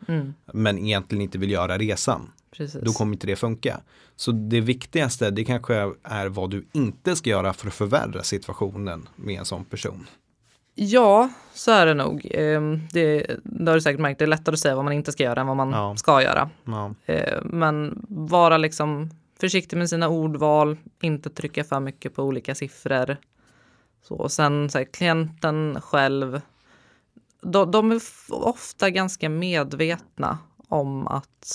men 0.52 0.78
egentligen 0.78 1.22
inte 1.22 1.38
vill 1.38 1.50
göra 1.50 1.78
resan, 1.78 2.32
precis. 2.50 2.80
då 2.82 2.92
kommer 2.92 3.12
inte 3.12 3.26
det 3.26 3.36
funka. 3.36 3.80
Så 4.16 4.32
det 4.32 4.60
viktigaste, 4.60 5.30
det 5.30 5.44
kanske 5.44 5.74
är 6.02 6.26
vad 6.28 6.50
du 6.50 6.66
inte 6.72 7.16
ska 7.16 7.30
göra 7.30 7.52
för 7.52 7.66
att 7.68 7.74
förvärra 7.74 8.22
situationen 8.22 9.08
med 9.16 9.38
en 9.38 9.44
sån 9.44 9.64
person. 9.64 10.06
Ja, 10.74 11.28
så 11.54 11.70
är 11.70 11.86
det 11.86 11.94
nog. 11.94 12.26
Ehm, 12.30 12.80
Det, 12.92 13.26
det 13.44 13.70
har 13.70 13.74
du 13.74 13.80
säkert 13.80 14.00
märkt, 14.00 14.18
det 14.18 14.24
är 14.24 14.26
lättare 14.26 14.52
att 14.52 14.58
säga 14.58 14.74
vad 14.76 14.84
man 14.84 14.92
inte 14.94 15.12
ska 15.12 15.22
göra 15.22 15.40
än 15.40 15.46
vad 15.46 15.56
man 15.56 15.70
Ja. 15.70 15.96
ska 15.96 16.22
göra. 16.22 16.50
Ja. 16.64 16.94
Eh, 17.06 17.38
Men 17.44 18.04
vara 18.08 18.56
liksom 18.58 19.10
försiktig 19.40 19.76
med 19.76 19.88
sina 19.88 20.08
ordval, 20.08 20.76
inte 21.00 21.30
trycka 21.30 21.64
för 21.64 21.80
mycket 21.80 22.14
på 22.14 22.22
olika 22.22 22.54
siffror. 22.54 23.16
Så, 24.02 24.14
och 24.14 24.32
sen 24.32 24.70
så 24.70 24.78
här, 24.78 24.84
klienten 24.84 25.80
själv, 25.80 26.40
de, 27.42 27.70
de 27.70 27.92
är 27.92 28.00
ofta 28.30 28.90
ganska 28.90 29.28
medvetna 29.28 30.38
om 30.68 31.06
att 31.06 31.54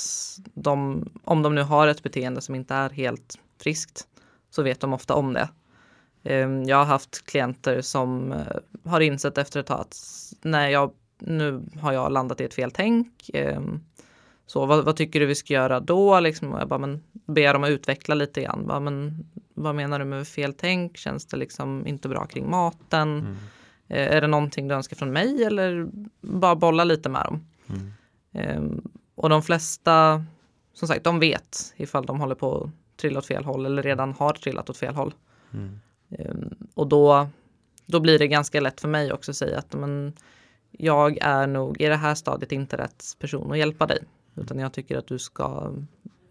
de, 0.54 1.06
om 1.24 1.42
de 1.42 1.56
nu 1.56 1.62
har 1.62 1.88
ett 1.88 2.04
beteende 2.04 2.42
som 2.42 2.56
inte 2.56 2.74
är 2.74 2.90
helt 2.90 3.40
friskt, 3.62 4.08
så 4.50 4.64
vet 4.64 4.80
de 4.80 4.94
ofta 4.94 5.14
om 5.14 5.34
det. 5.34 5.50
Ehm, 6.24 6.64
jag 6.64 6.78
har 6.78 6.86
haft 6.86 7.26
klienter 7.26 7.82
som 7.82 8.32
eh, 8.32 8.58
har 8.86 9.00
insett 9.00 9.38
efter 9.38 9.60
ett 9.60 9.66
tag 9.66 9.80
att 9.80 9.98
nej, 10.42 10.72
jag, 10.72 10.92
nu 11.20 11.64
har 11.82 11.94
jag 11.94 12.12
landat 12.12 12.42
i 12.42 12.44
ett 12.44 12.54
fel 12.54 12.72
tänk. 12.72 13.30
Ehm, 13.34 13.80
så 14.46 14.66
vad, 14.66 14.86
vad 14.86 14.96
tycker 14.96 15.20
du 15.20 15.26
vi 15.26 15.36
ska 15.36 15.54
göra 15.54 15.80
då? 15.80 16.20
Liksom, 16.20 16.54
och 16.54 16.62
jag 16.62 16.68
bara, 16.68 16.80
men, 16.80 17.04
ber 17.26 17.54
dem 17.54 17.64
att 17.64 17.70
utveckla 17.70 18.16
lite 18.16 18.42
grann. 18.42 18.68
Bara, 18.68 18.80
men, 18.80 19.26
vad 19.54 19.76
menar 19.76 20.00
du 20.00 20.06
med 20.06 20.28
fel 20.28 20.54
tänk? 20.54 20.98
Känns 20.98 21.26
det 21.26 21.38
liksom 21.38 21.88
inte 21.88 22.10
bra 22.10 22.26
kring 22.26 22.50
maten? 22.50 23.38
Eh, 23.88 24.16
är 24.16 24.22
det 24.22 24.28
någonting 24.28 24.68
du 24.68 24.76
önskar 24.76 24.96
från 24.96 25.12
mig 25.12 25.44
eller 25.44 25.88
bara 26.22 26.56
bolla 26.56 26.84
lite 26.84 27.10
med 27.10 27.26
dem? 27.26 27.46
Ehm, 28.32 28.82
och 29.16 29.30
de 29.30 29.44
flesta, 29.44 30.26
som 30.74 30.88
sagt, 30.88 31.04
de 31.04 31.20
vet 31.20 31.74
ifall 31.78 32.06
de 32.06 32.20
håller 32.20 32.36
på 32.36 32.64
att 32.64 32.98
trilla 32.98 33.20
åt 33.20 33.26
fel 33.26 33.46
håll 33.46 33.66
eller 33.66 33.84
redan 33.84 34.14
har 34.14 34.34
trillat 34.34 34.70
åt 34.70 34.78
fel 34.78 34.96
håll. 34.96 35.14
Ehm, 36.10 36.56
och 36.74 36.88
då, 36.88 37.28
då 37.86 38.00
blir 38.00 38.20
det 38.20 38.28
ganska 38.28 38.62
lätt 38.62 38.82
för 38.82 38.88
mig 38.88 39.14
också 39.14 39.32
att 39.32 39.38
säga 39.38 39.58
att 39.58 39.74
men, 39.74 40.14
jag 40.72 41.18
är 41.22 41.48
nog 41.48 41.82
i 41.82 41.86
det 41.86 41.96
här 41.96 42.16
stadiet 42.16 42.52
inte 42.52 42.78
rätt 42.78 43.04
person 43.20 43.52
att 43.52 43.58
hjälpa 43.58 43.88
dig. 43.88 44.04
Utan 44.36 44.60
jag 44.60 44.74
tycker 44.74 44.98
att 44.98 45.08
du 45.08 45.20
ska 45.20 45.74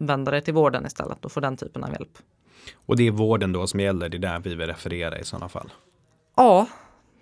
vända 0.05 0.31
dig 0.31 0.41
till 0.41 0.53
vården 0.53 0.85
istället 0.85 1.25
och 1.25 1.31
få 1.31 1.39
den 1.39 1.57
typen 1.57 1.83
av 1.83 1.91
hjälp. 1.91 2.17
Och 2.85 2.95
det 2.95 3.07
är 3.07 3.11
vården 3.11 3.51
då 3.51 3.67
som 3.67 3.79
gäller, 3.79 4.09
det 4.09 4.17
är 4.17 4.19
där 4.19 4.39
vi 4.39 4.55
vill 4.55 4.67
referera 4.67 5.19
i 5.19 5.23
sådana 5.23 5.49
fall. 5.49 5.71
Ja, 6.35 6.67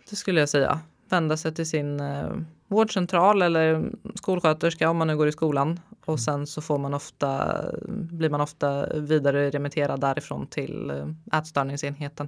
det 0.10 0.16
skulle 0.16 0.40
jag 0.40 0.50
säga. 0.50 0.80
Vända 1.10 1.38
sig 1.38 1.54
till 1.54 1.70
sin 1.70 2.00
eh, 2.00 2.32
vårdcentral 2.68 3.42
eller 3.42 3.92
skolsköterska 4.16 4.90
om 4.90 4.98
man 4.98 5.08
nu 5.08 5.18
går 5.18 5.28
i 5.28 5.32
skolan. 5.32 5.80
Och 6.06 6.20
sen 6.20 6.48
så 6.48 6.62
får 6.62 6.78
man 6.78 6.94
ofta, 6.94 7.62
blir 7.88 8.30
man 8.30 8.42
ofta 8.42 9.00
vidare 9.00 9.50
remitterad 9.50 10.02
därifrån 10.02 10.48
till 10.48 10.90
eh, 10.90 11.40
ätstörningsenheten. 11.40 12.28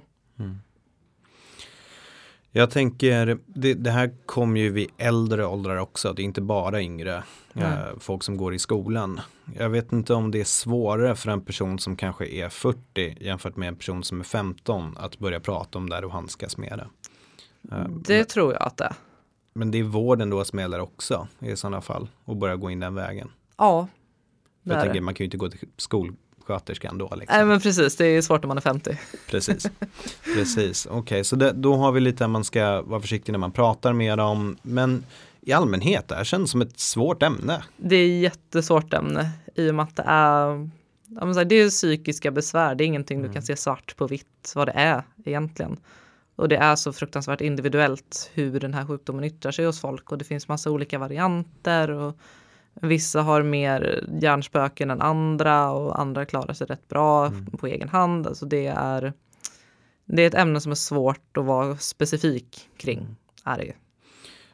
Jag 2.56 2.70
tänker, 2.70 3.38
det, 3.46 3.74
det 3.74 3.90
här 3.90 4.10
kommer 4.26 4.60
ju 4.60 4.70
vid 4.70 4.90
äldre 4.98 5.46
åldrar 5.46 5.76
också, 5.76 6.12
det 6.12 6.22
är 6.22 6.24
inte 6.24 6.40
bara 6.40 6.82
yngre 6.82 7.22
eh, 7.54 7.78
folk 7.98 8.22
som 8.22 8.36
går 8.36 8.54
i 8.54 8.58
skolan. 8.58 9.20
Jag 9.58 9.70
vet 9.70 9.92
inte 9.92 10.14
om 10.14 10.30
det 10.30 10.40
är 10.40 10.44
svårare 10.44 11.16
för 11.16 11.30
en 11.30 11.40
person 11.40 11.78
som 11.78 11.96
kanske 11.96 12.26
är 12.26 12.48
40 12.48 13.16
jämfört 13.24 13.56
med 13.56 13.68
en 13.68 13.76
person 13.76 14.04
som 14.04 14.20
är 14.20 14.24
15 14.24 14.96
att 14.96 15.18
börja 15.18 15.40
prata 15.40 15.78
om 15.78 15.88
det 15.88 15.94
här 15.96 16.04
och 16.04 16.12
handskas 16.12 16.56
med 16.56 16.78
det. 16.78 16.88
Eh, 17.76 17.88
Det 17.88 18.24
tror 18.24 18.52
jag 18.52 18.62
att 18.62 18.76
det 18.76 18.84
är. 18.84 18.94
Men 19.54 19.70
det 19.70 19.78
är 19.78 19.82
vården 19.84 20.30
då 20.30 20.44
som 20.44 20.58
gäller 20.58 20.80
också 20.80 21.28
i 21.38 21.56
sådana 21.56 21.80
fall 21.80 22.08
och 22.24 22.36
börja 22.36 22.56
gå 22.56 22.70
in 22.70 22.80
den 22.80 22.94
vägen. 22.94 23.30
Ja, 23.56 23.88
Jag 24.62 24.82
tänker 24.82 25.00
man 25.00 25.14
kan 25.14 25.24
ju 25.24 25.26
inte 25.26 25.36
gå 25.36 25.48
till 25.50 25.68
skolsköterskan 26.44 26.98
då. 26.98 27.14
Liksom. 27.16 27.36
Nej 27.36 27.44
men 27.44 27.60
precis, 27.60 27.96
det 27.96 28.06
är 28.06 28.22
svårt 28.22 28.42
när 28.42 28.48
man 28.48 28.56
är 28.56 28.60
50. 28.60 28.98
Precis, 29.26 29.66
precis. 30.34 30.86
Okej, 30.90 31.24
så 31.24 31.36
det, 31.36 31.52
då 31.52 31.76
har 31.76 31.92
vi 31.92 32.00
lite 32.00 32.24
att 32.24 32.30
man 32.30 32.44
ska 32.44 32.82
vara 32.82 33.00
försiktig 33.00 33.32
när 33.32 33.38
man 33.38 33.52
pratar 33.52 33.92
med 33.92 34.18
dem. 34.18 34.56
Men 34.62 35.04
i 35.40 35.52
allmänhet, 35.52 36.08
det 36.08 36.14
här 36.14 36.24
känns 36.24 36.50
som 36.50 36.62
ett 36.62 36.78
svårt 36.78 37.22
ämne. 37.22 37.62
Det 37.76 37.96
är 37.96 38.16
ett 38.16 38.22
jättesvårt 38.22 38.92
ämne 38.92 39.30
i 39.54 39.70
och 39.70 39.74
med 39.74 39.82
att 39.82 39.96
det 39.96 40.04
är, 40.06 40.70
det 41.44 41.60
är 41.60 41.70
psykiska 41.70 42.30
besvär. 42.30 42.74
Det 42.74 42.84
är 42.84 42.86
ingenting 42.86 43.22
du 43.22 43.32
kan 43.32 43.42
se 43.42 43.56
svart 43.56 43.96
på 43.96 44.06
vitt 44.06 44.52
vad 44.54 44.68
det 44.68 44.72
är 44.72 45.02
egentligen. 45.24 45.76
Och 46.36 46.48
det 46.48 46.56
är 46.56 46.76
så 46.76 46.92
fruktansvärt 46.92 47.40
individuellt 47.40 48.30
hur 48.34 48.60
den 48.60 48.74
här 48.74 48.86
sjukdomen 48.86 49.24
yttrar 49.24 49.52
sig 49.52 49.66
hos 49.66 49.80
folk 49.80 50.12
och 50.12 50.18
det 50.18 50.24
finns 50.24 50.48
massa 50.48 50.70
olika 50.70 50.98
varianter 50.98 51.90
och 51.90 52.16
vissa 52.82 53.22
har 53.22 53.42
mer 53.42 54.04
hjärnspöken 54.20 54.90
än 54.90 55.00
andra 55.00 55.70
och 55.70 56.00
andra 56.00 56.24
klarar 56.24 56.54
sig 56.54 56.66
rätt 56.66 56.88
bra 56.88 57.32
på 57.58 57.66
egen 57.66 57.88
hand. 57.88 58.26
Alltså 58.26 58.46
det 58.46 58.66
är, 58.66 59.12
det 60.04 60.22
är 60.22 60.26
ett 60.26 60.34
ämne 60.34 60.60
som 60.60 60.72
är 60.72 60.76
svårt 60.76 61.36
att 61.36 61.44
vara 61.44 61.76
specifik 61.76 62.68
kring. 62.76 63.16
Är 63.44 63.58
det 63.58 63.64
ju. 63.64 63.72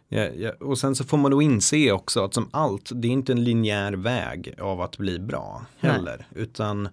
Ja, 0.08 0.24
ja. 0.24 0.52
Och 0.60 0.78
sen 0.78 0.94
så 0.94 1.04
får 1.04 1.18
man 1.18 1.30
då 1.30 1.42
inse 1.42 1.92
också 1.92 2.24
att 2.24 2.34
som 2.34 2.48
allt, 2.52 2.90
det 2.94 3.08
är 3.08 3.12
inte 3.12 3.32
en 3.32 3.44
linjär 3.44 3.92
väg 3.92 4.54
av 4.60 4.80
att 4.80 4.98
bli 4.98 5.18
bra 5.18 5.66
heller. 5.78 6.26
Utan 6.34 6.88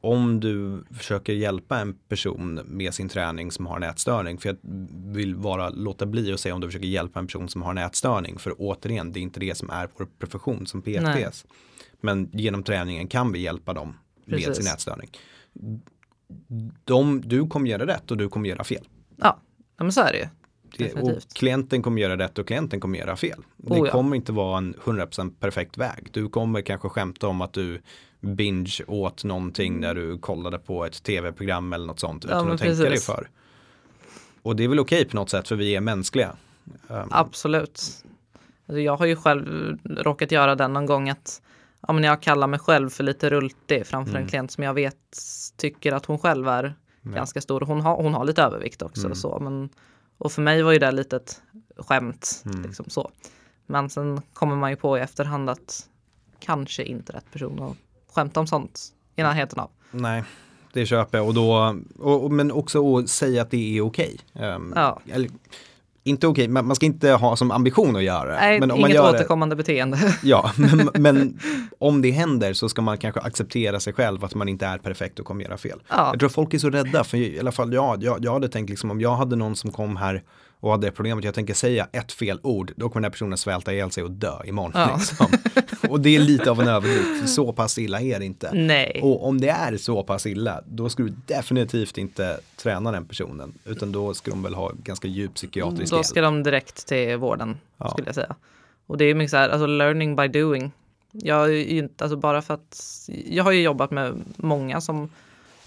om 0.00 0.40
du 0.40 0.84
försöker 0.90 1.32
hjälpa 1.32 1.78
en 1.78 1.94
person 1.94 2.54
med 2.64 2.94
sin 2.94 3.08
träning 3.08 3.50
som 3.50 3.66
har 3.66 3.76
en 3.76 3.82
ätstörning. 3.82 4.38
För 4.38 4.48
jag 4.48 4.56
vill 5.14 5.36
bara 5.36 5.70
låta 5.70 6.06
bli 6.06 6.32
att 6.32 6.40
säga 6.40 6.54
om 6.54 6.60
du 6.60 6.68
försöker 6.68 6.86
hjälpa 6.86 7.18
en 7.18 7.26
person 7.26 7.48
som 7.48 7.62
har 7.62 7.70
en 7.70 7.78
ätstörning. 7.78 8.38
För 8.38 8.54
återigen, 8.58 9.12
det 9.12 9.20
är 9.20 9.22
inte 9.22 9.40
det 9.40 9.56
som 9.56 9.70
är 9.70 9.88
vår 9.96 10.08
profession 10.18 10.66
som 10.66 10.82
Nej. 10.86 11.24
PTs. 11.24 11.46
Men 12.00 12.30
genom 12.32 12.62
träningen 12.62 13.08
kan 13.08 13.32
vi 13.32 13.38
hjälpa 13.38 13.72
dem 13.72 13.96
med 14.24 14.38
Precis. 14.38 14.56
sin 14.56 14.74
ätstörning. 14.74 15.10
De, 16.84 17.20
du 17.20 17.46
kommer 17.46 17.70
göra 17.70 17.86
rätt 17.86 18.10
och 18.10 18.16
du 18.16 18.28
kommer 18.28 18.48
göra 18.48 18.64
fel. 18.64 18.88
Ja, 19.16 19.40
ja 19.76 19.84
men 19.84 19.92
så 19.92 20.00
är 20.00 20.12
det 20.12 20.18
ju. 20.18 20.26
Det, 20.76 20.94
och 20.94 21.22
klienten 21.34 21.82
kommer 21.82 22.02
göra 22.02 22.18
rätt 22.18 22.38
och 22.38 22.46
klienten 22.46 22.80
kommer 22.80 22.98
göra 22.98 23.16
fel. 23.16 23.44
Det 23.56 23.74
Oh 23.74 23.86
ja. 23.86 23.92
kommer 23.92 24.16
inte 24.16 24.32
vara 24.32 24.58
en 24.58 24.74
100% 24.74 25.32
perfekt 25.40 25.78
väg. 25.78 26.08
Du 26.12 26.28
kommer 26.28 26.60
kanske 26.60 26.88
skämta 26.88 27.26
om 27.28 27.40
att 27.40 27.52
du 27.52 27.80
binge 28.20 28.84
åt 28.86 29.24
någonting 29.24 29.80
när 29.80 29.94
du 29.94 30.18
kollade 30.18 30.58
på 30.58 30.84
ett 30.84 31.02
tv-program 31.02 31.72
eller 31.72 31.86
något 31.86 32.00
sånt 32.00 32.24
utan 32.24 32.44
men 32.44 32.54
att 32.54 32.60
tänka 32.60 32.82
dig 32.82 32.90
precis. 32.90 33.06
för. 33.06 33.28
Och 34.42 34.56
det 34.56 34.64
är 34.64 34.68
väl 34.68 34.80
okej 34.80 35.04
på 35.04 35.16
något 35.16 35.30
sätt 35.30 35.48
för 35.48 35.56
vi 35.56 35.76
är 35.76 35.80
mänskliga. 35.80 36.36
Um, 36.88 37.08
Absolut. 37.10 38.04
Alltså 38.66 38.80
jag 38.80 38.96
har 38.96 39.06
ju 39.06 39.16
själv 39.16 39.78
råkat 39.84 40.32
göra 40.32 40.54
den 40.54 40.72
någon 40.72 40.86
gång 40.86 41.10
att 41.10 41.42
ja, 41.86 41.92
men 41.92 42.04
jag 42.04 42.22
kallar 42.22 42.46
mig 42.46 42.60
själv 42.60 42.90
för 42.90 43.04
lite 43.04 43.30
rultig 43.30 43.86
framför 43.86 44.10
Mm. 44.10 44.22
en 44.22 44.28
klient 44.28 44.50
som 44.50 44.64
jag 44.64 44.74
vet 44.74 44.96
tycker 45.56 45.92
att 45.92 46.06
hon 46.06 46.18
själv 46.18 46.48
är 46.48 46.74
ganska 47.02 47.40
stor. 47.40 47.60
Hon 47.60 47.80
har, 47.80 47.96
hon 48.02 48.14
har 48.14 48.24
lite 48.24 48.42
övervikt 48.42 48.82
också. 48.82 49.06
Mm. 49.06 49.14
Så, 49.14 49.38
men 49.40 49.68
Och 50.18 50.32
för 50.32 50.42
mig 50.42 50.62
var 50.62 50.72
ju 50.72 50.78
det 50.78 50.90
lite 50.92 51.16
ett 51.16 51.42
skämt. 51.76 52.42
Mm. 52.46 52.62
Liksom 52.62 52.84
så. 52.88 53.10
Men 53.66 53.90
sen 53.90 54.20
kommer 54.32 54.56
man 54.56 54.70
ju 54.70 54.76
på 54.76 54.98
i 54.98 55.00
efterhand 55.00 55.50
att 55.50 55.88
kanske 56.38 56.82
inte 56.84 57.12
rätt 57.12 57.32
person 57.32 57.62
att 57.62 57.76
skämta 58.14 58.40
om 58.40 58.46
sånt 58.46 58.80
i 59.16 59.22
närheten 59.22 59.58
av. 59.58 59.70
Nej, 59.90 60.24
det 60.72 60.86
köper 60.86 61.18
jag. 61.18 61.26
Och 61.26 61.34
då, 61.34 61.76
och, 61.98 62.32
men 62.32 62.52
också 62.52 62.96
att 62.96 63.08
säga 63.08 63.42
att 63.42 63.50
det 63.50 63.78
är 63.78 63.80
okej. 63.80 64.18
Ehm, 64.34 64.72
Ja. 64.76 65.00
eller, 65.10 65.30
inte 66.08 66.26
okej, 66.26 66.48
man, 66.48 66.66
man 66.66 66.76
ska 66.76 66.86
inte 66.86 67.10
ha 67.10 67.36
som 67.36 67.50
ambition 67.50 67.96
att 67.96 68.02
göra 68.02 68.32
det. 68.32 68.40
Nej, 68.40 68.60
men 68.60 68.70
om 68.70 68.80
man 68.80 68.90
inget 68.90 69.02
det, 69.02 69.10
återkommande 69.10 69.56
beteende. 69.56 70.14
Ja, 70.22 70.52
men, 70.56 70.90
men 71.02 71.38
om 71.78 72.02
det 72.02 72.10
händer 72.10 72.52
så 72.52 72.68
ska 72.68 72.82
man 72.82 72.98
kanske 72.98 73.20
acceptera 73.20 73.80
sig 73.80 73.92
själv 73.92 74.24
att 74.24 74.34
man 74.34 74.48
inte 74.48 74.66
är 74.66 74.78
perfekt 74.78 75.18
och 75.18 75.26
kommer 75.26 75.44
göra 75.44 75.56
fel. 75.56 75.82
Ja. 75.88 76.08
Jag 76.12 76.20
tror 76.20 76.28
folk 76.28 76.54
är 76.54 76.58
så 76.58 76.70
rädda, 76.70 77.04
för 77.04 77.18
i 77.18 77.40
alla 77.40 77.52
fall 77.52 77.72
jag, 77.72 78.02
jag, 78.02 78.24
jag 78.24 78.32
hade 78.32 78.48
tänkt 78.48 78.70
liksom 78.70 78.90
om 78.90 79.00
jag 79.00 79.16
hade 79.16 79.36
någon 79.36 79.56
som 79.56 79.72
kom 79.72 79.96
här 79.96 80.22
och 80.60 80.70
hade 80.70 80.86
det 80.86 80.90
problemet, 80.90 81.24
jag 81.24 81.34
tänker 81.34 81.54
säga 81.54 81.88
ett 81.92 82.12
fel 82.12 82.40
ord, 82.42 82.72
då 82.76 82.88
kommer 82.88 82.94
den 83.00 83.04
här 83.04 83.10
personen 83.10 83.38
svälta 83.38 83.72
ihjäl 83.72 83.90
sig 83.90 84.02
och 84.04 84.10
dö 84.10 84.32
imorgon. 84.44 84.72
Ja. 84.74 84.96
Liksom. 84.98 85.26
Och 85.90 86.00
det 86.00 86.16
är 86.16 86.20
lite 86.20 86.50
av 86.50 86.60
en 86.60 86.68
överdrift, 86.68 87.28
så 87.28 87.52
pass 87.52 87.78
illa 87.78 88.00
är 88.00 88.18
det 88.18 88.24
inte. 88.24 88.50
Nej. 88.54 89.00
Och 89.02 89.26
om 89.28 89.40
det 89.40 89.48
är 89.48 89.76
så 89.76 90.02
pass 90.02 90.26
illa, 90.26 90.62
då 90.66 90.88
ska 90.88 91.02
du 91.02 91.12
definitivt 91.26 91.98
inte 91.98 92.40
träna 92.56 92.92
den 92.92 93.06
personen, 93.06 93.54
utan 93.64 93.92
då 93.92 94.14
ska 94.14 94.30
de 94.30 94.42
väl 94.42 94.54
ha 94.54 94.72
ganska 94.82 95.08
djup 95.08 95.34
psykiatrisk 95.34 95.90
Då 95.90 95.96
hjälp. 95.96 96.06
ska 96.06 96.20
de 96.20 96.42
direkt 96.42 96.86
till 96.86 97.16
vården 97.16 97.56
Ja. 97.76 97.90
skulle 97.90 98.08
jag 98.08 98.14
säga. 98.14 98.36
Och 98.86 98.98
det 98.98 99.04
är 99.04 99.14
mycket 99.14 99.30
så 99.30 99.36
här, 99.36 99.48
alltså 99.48 99.66
learning 99.66 100.16
by 100.16 100.28
doing. 100.28 100.72
Jag 101.12 101.60
inte, 101.62 102.04
alltså 102.04 102.16
bara 102.16 102.42
för 102.42 102.54
att 102.54 102.80
jag 103.30 103.44
har 103.44 103.52
ju 103.52 103.62
jobbat 103.62 103.90
med 103.90 104.14
många 104.36 104.80
som 104.80 105.10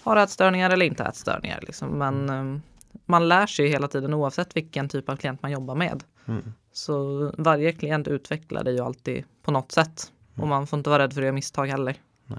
har 0.02 0.16
ätstörningar 0.16 0.70
eller 0.70 0.86
inte 0.86 1.04
ätstörningar 1.04 1.60
liksom. 1.66 1.88
Men 1.88 2.28
Mm. 2.28 2.54
eh, 2.54 2.60
man 3.06 3.28
lär 3.28 3.46
sig 3.46 3.68
hela 3.68 3.88
tiden 3.88 4.14
oavsett 4.14 4.56
vilken 4.56 4.88
typ 4.88 5.08
av 5.08 5.16
klient 5.16 5.42
man 5.42 5.50
jobbar 5.52 5.74
med. 5.74 6.04
Mm. 6.28 6.52
Så 6.72 7.30
varje 7.38 7.72
klient 7.72 8.08
utvecklar 8.08 8.64
det 8.64 8.72
ju 8.72 8.80
alltid 8.80 9.24
på 9.42 9.50
något 9.50 9.72
sätt. 9.72 10.12
Och 10.36 10.48
man 10.48 10.66
får 10.66 10.76
inte 10.78 10.90
vara 10.90 11.02
rädd 11.02 11.12
för 11.12 11.20
att 11.20 11.24
göra 11.24 11.34
misstag 11.34 11.66
heller. 11.66 11.96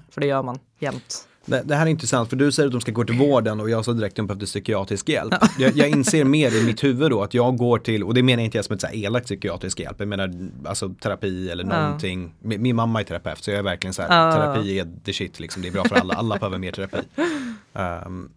För 0.10 0.22
det 0.22 0.28
gör 0.28 0.44
man 0.44 0.60
jämt. 0.80 1.28
Det, 1.46 1.62
det 1.66 1.76
här 1.76 1.86
är 1.86 1.90
intressant 1.90 2.30
för 2.30 2.36
du 2.36 2.52
säger 2.52 2.68
att 2.68 2.72
de 2.72 2.82
ska 2.82 2.92
gå 2.92 3.04
till 3.04 3.18
vården 3.18 3.60
och 3.60 3.70
jag 3.70 3.86
sa 3.86 3.94
direkt 3.94 4.14
att 4.14 4.16
de 4.16 4.28
behövde 4.28 4.46
psykiatrisk 4.46 5.10
hjälp. 5.10 5.34
Jag, 5.60 5.78
jag 5.78 5.90
inser 5.98 6.24
mer 6.24 6.56
i 6.56 6.64
mitt 6.66 6.84
huvud 6.84 7.12
då 7.12 7.24
att 7.24 7.34
jag 7.34 7.58
går 7.58 7.80
till, 7.80 8.04
och 8.04 8.14
det 8.14 8.24
menar 8.24 8.44
inte 8.44 8.58
jag 8.58 8.66
som 8.66 8.74
ett 8.76 8.82
så 8.82 8.88
här 8.88 8.96
elakt 8.96 9.26
psykiatrisk 9.26 9.80
hjälp, 9.80 9.96
jag 10.00 10.08
menar 10.08 10.50
alltså 10.66 10.90
terapi 10.90 11.50
eller 11.50 11.64
Ja. 11.64 11.82
någonting. 11.86 12.34
Min, 12.40 12.62
min 12.62 12.76
mamma 12.76 13.00
är 13.00 13.04
terapeut 13.04 13.44
så 13.44 13.52
jag 13.52 13.60
är 13.60 13.64
verkligen 13.64 13.94
så 13.94 14.02
här, 14.02 14.26
Ja. 14.28 14.34
terapi 14.36 14.80
är 14.80 14.88
the 15.04 15.14
shit 15.14 15.40
liksom, 15.40 15.62
det 15.62 15.68
är 15.68 15.72
bra 15.72 15.84
för 15.84 15.96
alla, 15.96 16.14
alla 16.14 16.38
behöver 16.38 16.58
mer 16.58 16.72
terapi. 16.72 16.98
Ehm, 17.74 18.30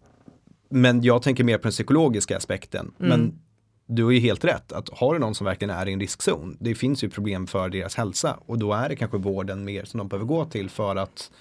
men 0.69 1.03
jag 1.03 1.21
tänker 1.21 1.43
mer 1.43 1.57
på 1.57 1.63
den 1.63 1.71
psykologiska 1.71 2.37
aspekten. 2.37 2.91
Men 2.97 3.39
du 3.85 4.03
har 4.03 4.11
ju 4.11 4.19
helt 4.19 4.45
rätt, 4.45 4.71
att 4.71 4.89
har 4.89 5.13
du 5.13 5.19
någon 5.19 5.35
som 5.35 5.45
verkligen 5.45 5.75
är 5.75 5.87
i 5.87 5.93
en 5.93 5.99
riskzon, 5.99 6.57
det 6.59 6.75
finns 6.75 7.03
ju 7.03 7.09
problem 7.09 7.47
för 7.47 7.69
deras 7.69 7.95
hälsa 7.95 8.37
och 8.45 8.59
då 8.59 8.73
är 8.73 8.89
det 8.89 8.95
kanske 8.95 9.17
vården 9.17 9.63
mer 9.63 9.85
som 9.85 9.97
de 9.97 10.07
behöver 10.07 10.25
gå 10.25 10.45
till 10.45 10.69
för 10.69 10.95
att 10.95 11.31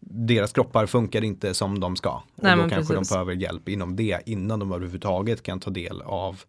deras 0.00 0.52
kroppar 0.52 0.86
funkar 0.86 1.24
inte 1.24 1.54
som 1.54 1.80
de 1.80 1.96
ska. 1.96 2.10
Och 2.10 2.22
Nej, 2.34 2.56
då 2.56 2.62
men 2.62 2.70
kanske 2.70 2.94
precis. 2.94 3.08
de 3.08 3.14
behöver 3.14 3.32
hjälp 3.34 3.68
inom 3.68 3.96
det 3.96 4.20
innan 4.26 4.58
de 4.58 4.72
överhuvudtaget 4.72 5.42
kan 5.42 5.60
ta 5.60 5.70
del 5.70 6.02
av 6.02 6.42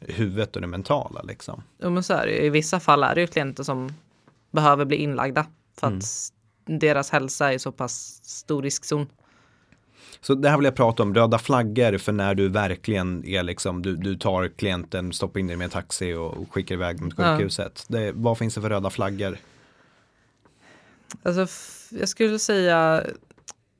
huvudet 0.00 0.56
och 0.56 0.62
det 0.62 0.68
mentala. 0.68 1.22
Liksom. 1.22 1.62
Jo, 1.82 1.90
men 1.90 2.02
så 2.02 2.14
är 2.14 2.26
det. 2.26 2.32
ju. 2.32 2.42
I 2.42 2.50
vissa 2.50 2.80
fall 2.80 3.02
är 3.02 3.14
det 3.14 3.20
ju 3.20 3.26
klienter 3.26 3.62
som 3.62 3.92
behöver 4.50 4.84
bli 4.84 4.96
inlagda 4.96 5.46
för 5.80 5.86
att 5.86 6.32
deras 6.64 7.10
hälsa 7.10 7.52
är 7.52 7.58
så 7.58 7.72
pass 7.72 8.20
stor 8.24 8.62
riskzon. 8.62 9.06
Så 10.24 10.34
det 10.34 10.48
här 10.48 10.56
vill 10.56 10.64
jag 10.64 10.74
prata 10.74 11.02
om, 11.02 11.14
röda 11.14 11.38
flaggor 11.38 11.98
för 11.98 12.12
när 12.12 12.34
du 12.34 12.48
verkligen 12.48 13.24
är 13.24 13.42
liksom, 13.42 13.82
du, 13.82 13.96
du 13.96 14.16
tar 14.16 14.48
klienten, 14.48 15.12
stoppar 15.12 15.40
in 15.40 15.46
den 15.46 15.58
med 15.58 15.64
en 15.64 15.70
taxi 15.70 16.14
och, 16.14 16.52
skickar 16.52 16.74
iväg 16.74 16.98
dem 17.00 17.10
till 17.10 17.24
Ja. 17.24 17.36
sjukhuset. 17.36 17.84
Det, 17.88 18.12
vad 18.14 18.38
finns 18.38 18.54
det 18.54 18.60
för 18.60 18.68
röda 18.70 18.90
flaggor? 18.90 19.36
Alltså, 21.22 21.46
jag 21.90 22.08
skulle 22.08 22.38
säga 22.38 23.02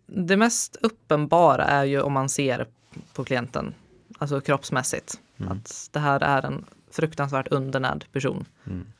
det 0.06 0.36
mest 0.36 0.76
uppenbara 0.80 1.64
är 1.64 1.84
ju 1.84 2.00
om 2.00 2.12
man 2.12 2.28
ser 2.28 2.66
på 3.14 3.24
klienten, 3.24 3.74
alltså 4.18 4.40
kroppsmässigt, 4.40 5.20
att 5.48 5.88
det 5.92 5.98
här 5.98 6.20
är 6.20 6.42
en 6.46 6.64
fruktansvärt 6.90 7.48
undernärd 7.48 8.04
person. 8.12 8.44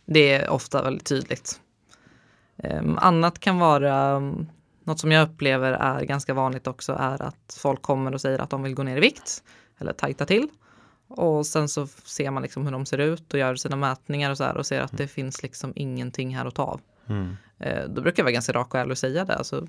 Det 0.07 0.33
är 0.33 0.51
ofta 0.51 0.83
väldigt 0.83 1.07
tydligt. 1.07 1.61
Ehm, 2.57 2.99
annat 2.99 3.39
kan 3.39 3.59
vara, 3.59 4.17
um, 4.17 4.47
något 4.85 5.01
som 5.01 5.13
jag 5.13 5.29
upplever 5.29 5.73
är 5.73 6.05
ganska 6.05 6.35
vanligt 6.35 6.67
också, 6.67 6.93
är 6.93 7.23
att 7.23 7.59
folk 7.61 7.83
kommer 7.83 8.15
och 8.15 8.21
säger 8.21 8.39
att 8.39 8.51
de 8.51 8.63
vill 8.63 8.75
gå 8.75 8.83
ner 8.83 8.97
i 8.97 9.01
vikt 9.01 9.43
eller 9.79 9.93
tajta 9.93 10.27
till. 10.27 10.49
Och 11.09 11.47
sen 11.47 11.69
så 11.69 11.87
ser 11.87 12.31
man 12.31 12.43
liksom 12.43 12.65
hur 12.65 12.73
de 12.73 12.87
ser 12.87 12.99
ut 12.99 13.33
och 13.35 13.39
gör 13.41 13.55
sina 13.57 13.77
mätningar 13.77 14.31
och 14.31 14.37
så 14.37 14.45
här 14.45 14.57
och 14.57 14.67
ser 14.67 14.81
att 14.81 14.97
det 14.99 15.09
finns 15.09 15.43
liksom 15.43 15.73
ingenting 15.77 16.37
här 16.37 16.47
att 16.47 16.55
ta 16.55 16.63
av. 16.63 16.81
Eh, 17.59 17.89
Då 17.89 18.03
brukar 18.03 18.21
jag 18.23 18.25
vara 18.25 18.33
ganska 18.33 18.53
rak 18.53 18.75
och 18.75 18.81
ärlig 18.81 18.91
och 18.93 18.99
säga 18.99 19.25
det. 19.25 19.35
Alltså, 19.37 19.67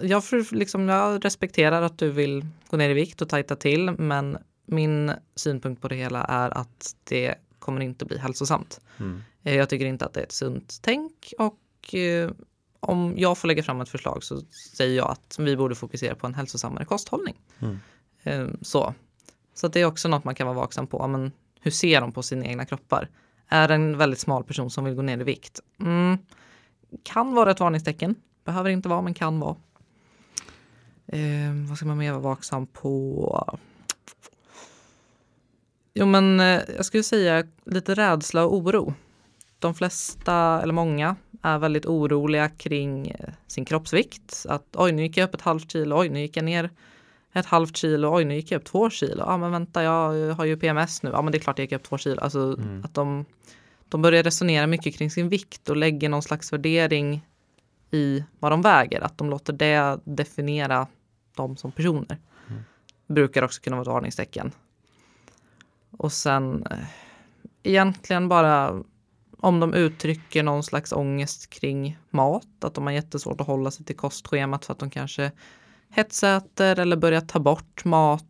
jag, 0.00 0.22
liksom, 0.52 0.88
jag 0.88 1.24
respekterar 1.24 1.82
att 1.82 1.98
du 1.98 2.10
vill 2.10 2.46
gå 2.70 2.76
ner 2.76 2.90
i 2.90 2.94
vikt 2.94 3.22
och 3.22 3.28
tajta 3.28 3.56
till, 3.56 3.90
men 3.98 4.38
min 4.66 5.12
synpunkt 5.34 5.82
på 5.82 5.88
det 5.88 5.94
hela 5.94 6.24
är 6.24 6.58
att 6.58 6.96
det 7.04 7.34
kommer 7.58 7.80
inte 7.80 8.04
bli 8.04 8.18
hälsosamt. 8.18 8.80
Eh, 9.42 9.54
Jag 9.56 9.68
tycker 9.68 9.86
inte 9.86 10.04
att 10.04 10.12
det 10.12 10.20
är 10.20 10.24
ett 10.24 10.32
sunt 10.32 10.78
tänk 10.82 11.32
och 11.38 11.94
eh, 11.94 12.30
om 12.80 13.14
jag 13.16 13.38
får 13.38 13.48
lägga 13.48 13.62
fram 13.62 13.80
ett 13.80 13.88
förslag 13.88 14.24
så 14.24 14.40
säger 14.76 14.96
jag 14.96 15.10
att 15.10 15.36
vi 15.38 15.56
borde 15.56 15.74
fokusera 15.74 16.14
på 16.14 16.26
en 16.26 16.34
hälsosammare 16.34 16.84
kosthållning. 16.84 17.36
Eh, 18.22 18.46
Så. 18.62 18.94
så 19.54 19.66
att 19.66 19.72
det 19.72 19.80
är 19.80 19.84
också 19.84 20.08
något 20.08 20.24
man 20.24 20.34
kan 20.34 20.46
vara 20.46 20.56
vaksam 20.56 20.86
på. 20.86 21.06
Men 21.08 21.32
hur 21.60 21.70
ser 21.70 22.00
de 22.00 22.12
på 22.12 22.22
sina 22.22 22.44
egna 22.46 22.64
kroppar? 22.64 23.08
Är 23.48 23.68
en 23.68 23.98
väldigt 23.98 24.20
smal 24.20 24.44
person 24.44 24.70
som 24.70 24.84
vill 24.84 24.94
gå 24.94 25.02
ner 25.02 25.20
i 25.20 25.24
vikt? 25.24 25.60
Mm, 25.80 26.18
kan 27.02 27.34
vara 27.34 27.50
ett 27.50 27.60
varningstecken. 27.60 28.14
Behöver 28.44 28.70
inte 28.70 28.88
vara, 28.88 29.02
men 29.02 29.14
kan 29.14 29.40
vara. 29.40 29.56
Eh, 31.06 31.52
vad 31.68 31.76
ska 31.76 31.86
man 31.86 31.98
mer 31.98 32.10
vara 32.12 32.22
vaksam 32.22 32.66
på? 32.66 33.58
Jo, 35.94 36.06
men 36.06 36.40
eh, 36.40 36.60
jag 36.76 36.84
skulle 36.84 37.02
säga 37.02 37.46
lite 37.64 37.94
rädsla 37.94 38.44
och 38.44 38.56
oro. 38.56 38.94
De 39.58 39.74
flesta, 39.74 40.60
eller 40.62 40.72
många, 40.74 41.16
är 41.42 41.58
väldigt 41.58 41.86
oroliga 41.86 42.48
kring 42.48 43.08
eh, 43.08 43.28
sin 43.46 43.64
kroppsvikt. 43.64 44.46
Att 44.48 44.66
oj, 44.72 44.92
nu 44.92 45.02
gick 45.02 45.16
jag 45.16 45.28
upp 45.28 45.34
ett 45.34 45.40
halvt 45.40 45.72
kilo, 45.72 46.00
oj, 46.00 46.08
nu 46.08 46.20
gick 46.20 46.36
jag 46.36 46.44
ner 46.44 46.70
ett 47.32 47.46
halvt 47.46 47.76
kilo, 47.76 48.16
oj, 48.16 48.24
nu 48.24 48.34
gick 48.34 48.50
jag 48.50 48.58
upp 48.58 48.64
två 48.64 48.90
kilo. 48.90 49.24
Ja, 49.26 49.36
men 49.36 49.50
vänta, 49.52 49.82
jag 49.82 50.34
har 50.34 50.44
ju 50.44 50.56
PMS 50.56 51.02
nu. 51.02 51.10
Ja, 51.10 51.22
men 51.22 51.32
det 51.32 51.38
är 51.38 51.40
klart 51.40 51.58
jag 51.58 51.64
gick 51.64 51.72
upp 51.72 51.82
två 51.82 51.98
kilo. 51.98 52.20
Alltså 52.20 52.58
att 52.84 52.94
de, 52.94 53.24
de 53.88 54.02
börjar 54.02 54.22
resonera 54.22 54.66
mycket 54.66 54.94
kring 54.94 55.10
sin 55.10 55.28
vikt 55.28 55.68
och 55.68 55.76
lägger 55.76 56.08
någon 56.08 56.22
slags 56.22 56.52
värdering 56.52 57.26
i 57.90 58.24
vad 58.38 58.52
de 58.52 58.62
väger. 58.62 59.00
Att 59.00 59.18
de 59.18 59.30
låter 59.30 59.52
det 59.52 60.00
definiera 60.04 60.86
dem 61.36 61.56
som 61.56 61.72
personer. 61.72 62.18
Brukar 63.06 63.42
också 63.42 63.62
kunna 63.62 63.76
vara 63.76 63.82
ett 63.82 63.88
varningstecken. 63.88 64.52
Och 65.90 66.12
sen 66.12 66.66
eh, 66.70 66.78
egentligen 67.62 68.28
bara 68.28 68.82
om 69.40 69.60
de 69.60 69.74
uttrycker 69.74 70.42
någon 70.42 70.62
slags 70.62 70.92
ångest 70.92 71.50
kring 71.50 71.98
mat, 72.10 72.64
att 72.64 72.74
de 72.74 72.84
har 72.86 72.92
jättesvårt 72.92 73.40
att 73.40 73.46
hålla 73.46 73.70
sig 73.70 73.84
till 73.86 73.96
kostschemat 73.96 74.64
för 74.64 74.72
att 74.72 74.78
de 74.78 74.90
kanske 74.90 75.32
hetsäter 75.90 76.78
eller 76.78 76.96
börjar 76.96 77.20
ta 77.20 77.38
bort 77.38 77.84
mat, 77.84 78.24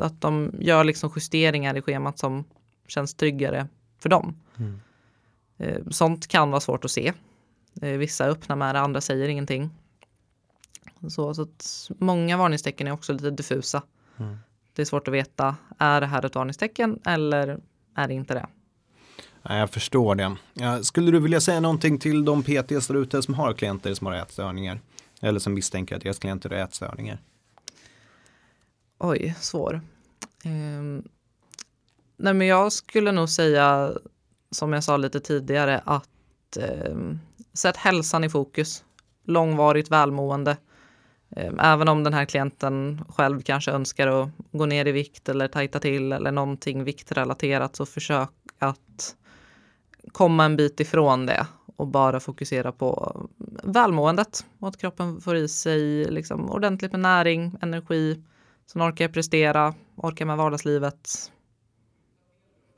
att 0.00 0.20
de 0.20 0.54
gör 0.58 0.84
liksom 0.84 1.10
justeringar 1.16 1.76
i 1.76 1.82
schemat 1.82 2.18
som 2.18 2.44
känns 2.88 3.14
tryggare 3.14 3.68
för 3.98 4.08
dem. 4.08 4.36
Eh, 5.58 5.82
Sånt 5.90 6.26
kan 6.26 6.50
vara 6.50 6.60
svårt 6.60 6.84
att 6.84 6.90
se. 6.90 7.12
Eh, 7.82 7.88
Vissa 7.88 8.24
är 8.24 8.28
öppna 8.30 8.56
med 8.56 8.74
det, 8.74 8.80
andra 8.80 9.00
säger 9.00 9.28
ingenting. 9.28 9.70
Så, 11.08 11.34
så 11.34 11.42
att 11.42 11.90
många 11.98 12.36
varningstecken 12.36 12.86
är 12.86 12.92
också 12.92 13.12
lite 13.12 13.30
diffusa. 13.30 13.82
Det 14.72 14.82
är 14.82 14.86
svårt 14.86 15.08
att 15.08 15.14
veta, 15.14 15.56
är 15.78 16.00
det 16.00 16.06
här 16.06 16.24
ett 16.24 16.34
varningstecken 16.34 17.00
eller 17.04 17.60
är 17.94 18.08
det 18.08 18.14
inte 18.14 18.34
det? 18.34 18.46
Nej, 19.48 19.58
jag 19.58 19.70
förstår 19.70 20.14
det. 20.14 20.36
Skulle 20.84 21.10
du 21.10 21.20
vilja 21.20 21.40
säga 21.40 21.60
någonting 21.60 21.98
till 21.98 22.24
de 22.24 22.42
PTs 22.42 22.86
där 22.86 22.94
ute 22.94 23.22
som 23.22 23.34
har 23.34 23.52
klienter 23.52 23.94
som 23.94 24.06
har 24.06 24.14
ätstörningar? 24.14 24.80
Eller 25.20 25.40
som 25.40 25.54
misstänker 25.54 25.96
att 25.96 26.02
deras 26.02 26.18
klienter 26.18 26.50
har 26.50 26.56
ätstörningar? 26.56 27.18
Oj, 28.98 29.34
svår. 29.40 29.80
Ehm, 30.44 31.02
nej, 32.16 32.34
men 32.34 32.46
jag 32.46 32.72
skulle 32.72 33.12
nog 33.12 33.28
säga, 33.28 33.92
som 34.50 34.72
jag 34.72 34.84
sa 34.84 34.96
lite 34.96 35.20
tidigare, 35.20 35.82
att 35.84 36.58
um, 36.88 37.20
sätt 37.52 37.76
hälsan 37.76 38.24
i 38.24 38.28
fokus. 38.28 38.84
Långvarigt 39.24 39.90
välmående. 39.90 40.56
Ehm, 41.36 41.58
även 41.60 41.88
om 41.88 42.04
den 42.04 42.14
här 42.14 42.24
klienten 42.24 43.04
själv 43.08 43.42
kanske 43.42 43.70
önskar 43.70 44.06
att 44.06 44.28
gå 44.52 44.66
ner 44.66 44.86
i 44.86 44.92
vikt 44.92 45.28
eller 45.28 45.48
tajta 45.48 45.80
till 45.80 46.12
eller 46.12 46.32
någonting 46.32 46.84
viktrelaterat, 46.84 47.76
så 47.76 47.86
försök 47.86 48.30
att 48.58 49.16
komma 50.12 50.44
en 50.44 50.56
bit 50.56 50.80
ifrån 50.80 51.26
det 51.26 51.46
och 51.76 51.86
bara 51.86 52.20
fokusera 52.20 52.72
på 52.72 53.20
välmåendet 53.62 54.46
och 54.58 54.68
att 54.68 54.76
kroppen 54.76 55.20
får 55.20 55.36
i 55.36 55.48
sig 55.48 56.04
liksom 56.04 56.50
ordentligt 56.50 56.92
med 56.92 57.00
näring, 57.00 57.56
energi, 57.60 58.22
Sen 58.66 58.82
orkar 58.82 59.04
jag 59.04 59.12
prestera, 59.12 59.74
orkar 59.96 60.24
med 60.24 60.36
vardagslivet. 60.36 61.32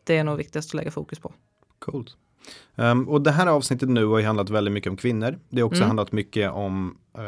Det 0.04 0.16
är 0.16 0.24
nog 0.24 0.36
viktigast 0.36 0.70
att 0.70 0.74
lägga 0.74 0.90
fokus 0.90 1.18
på. 1.18 1.32
Coolt. 1.78 2.16
Um, 2.74 3.08
och 3.08 3.22
det 3.22 3.30
här 3.30 3.46
avsnittet 3.46 3.88
nu 3.88 4.06
har 4.06 4.18
ju 4.18 4.24
handlat 4.24 4.50
väldigt 4.50 4.74
mycket 4.74 4.90
om 4.90 4.96
kvinnor. 4.96 5.38
Det 5.48 5.60
har 5.60 5.66
också 5.66 5.76
Mm. 5.76 5.86
handlat 5.88 6.12
mycket 6.12 6.52
om 6.52 6.98
uh, 7.18 7.24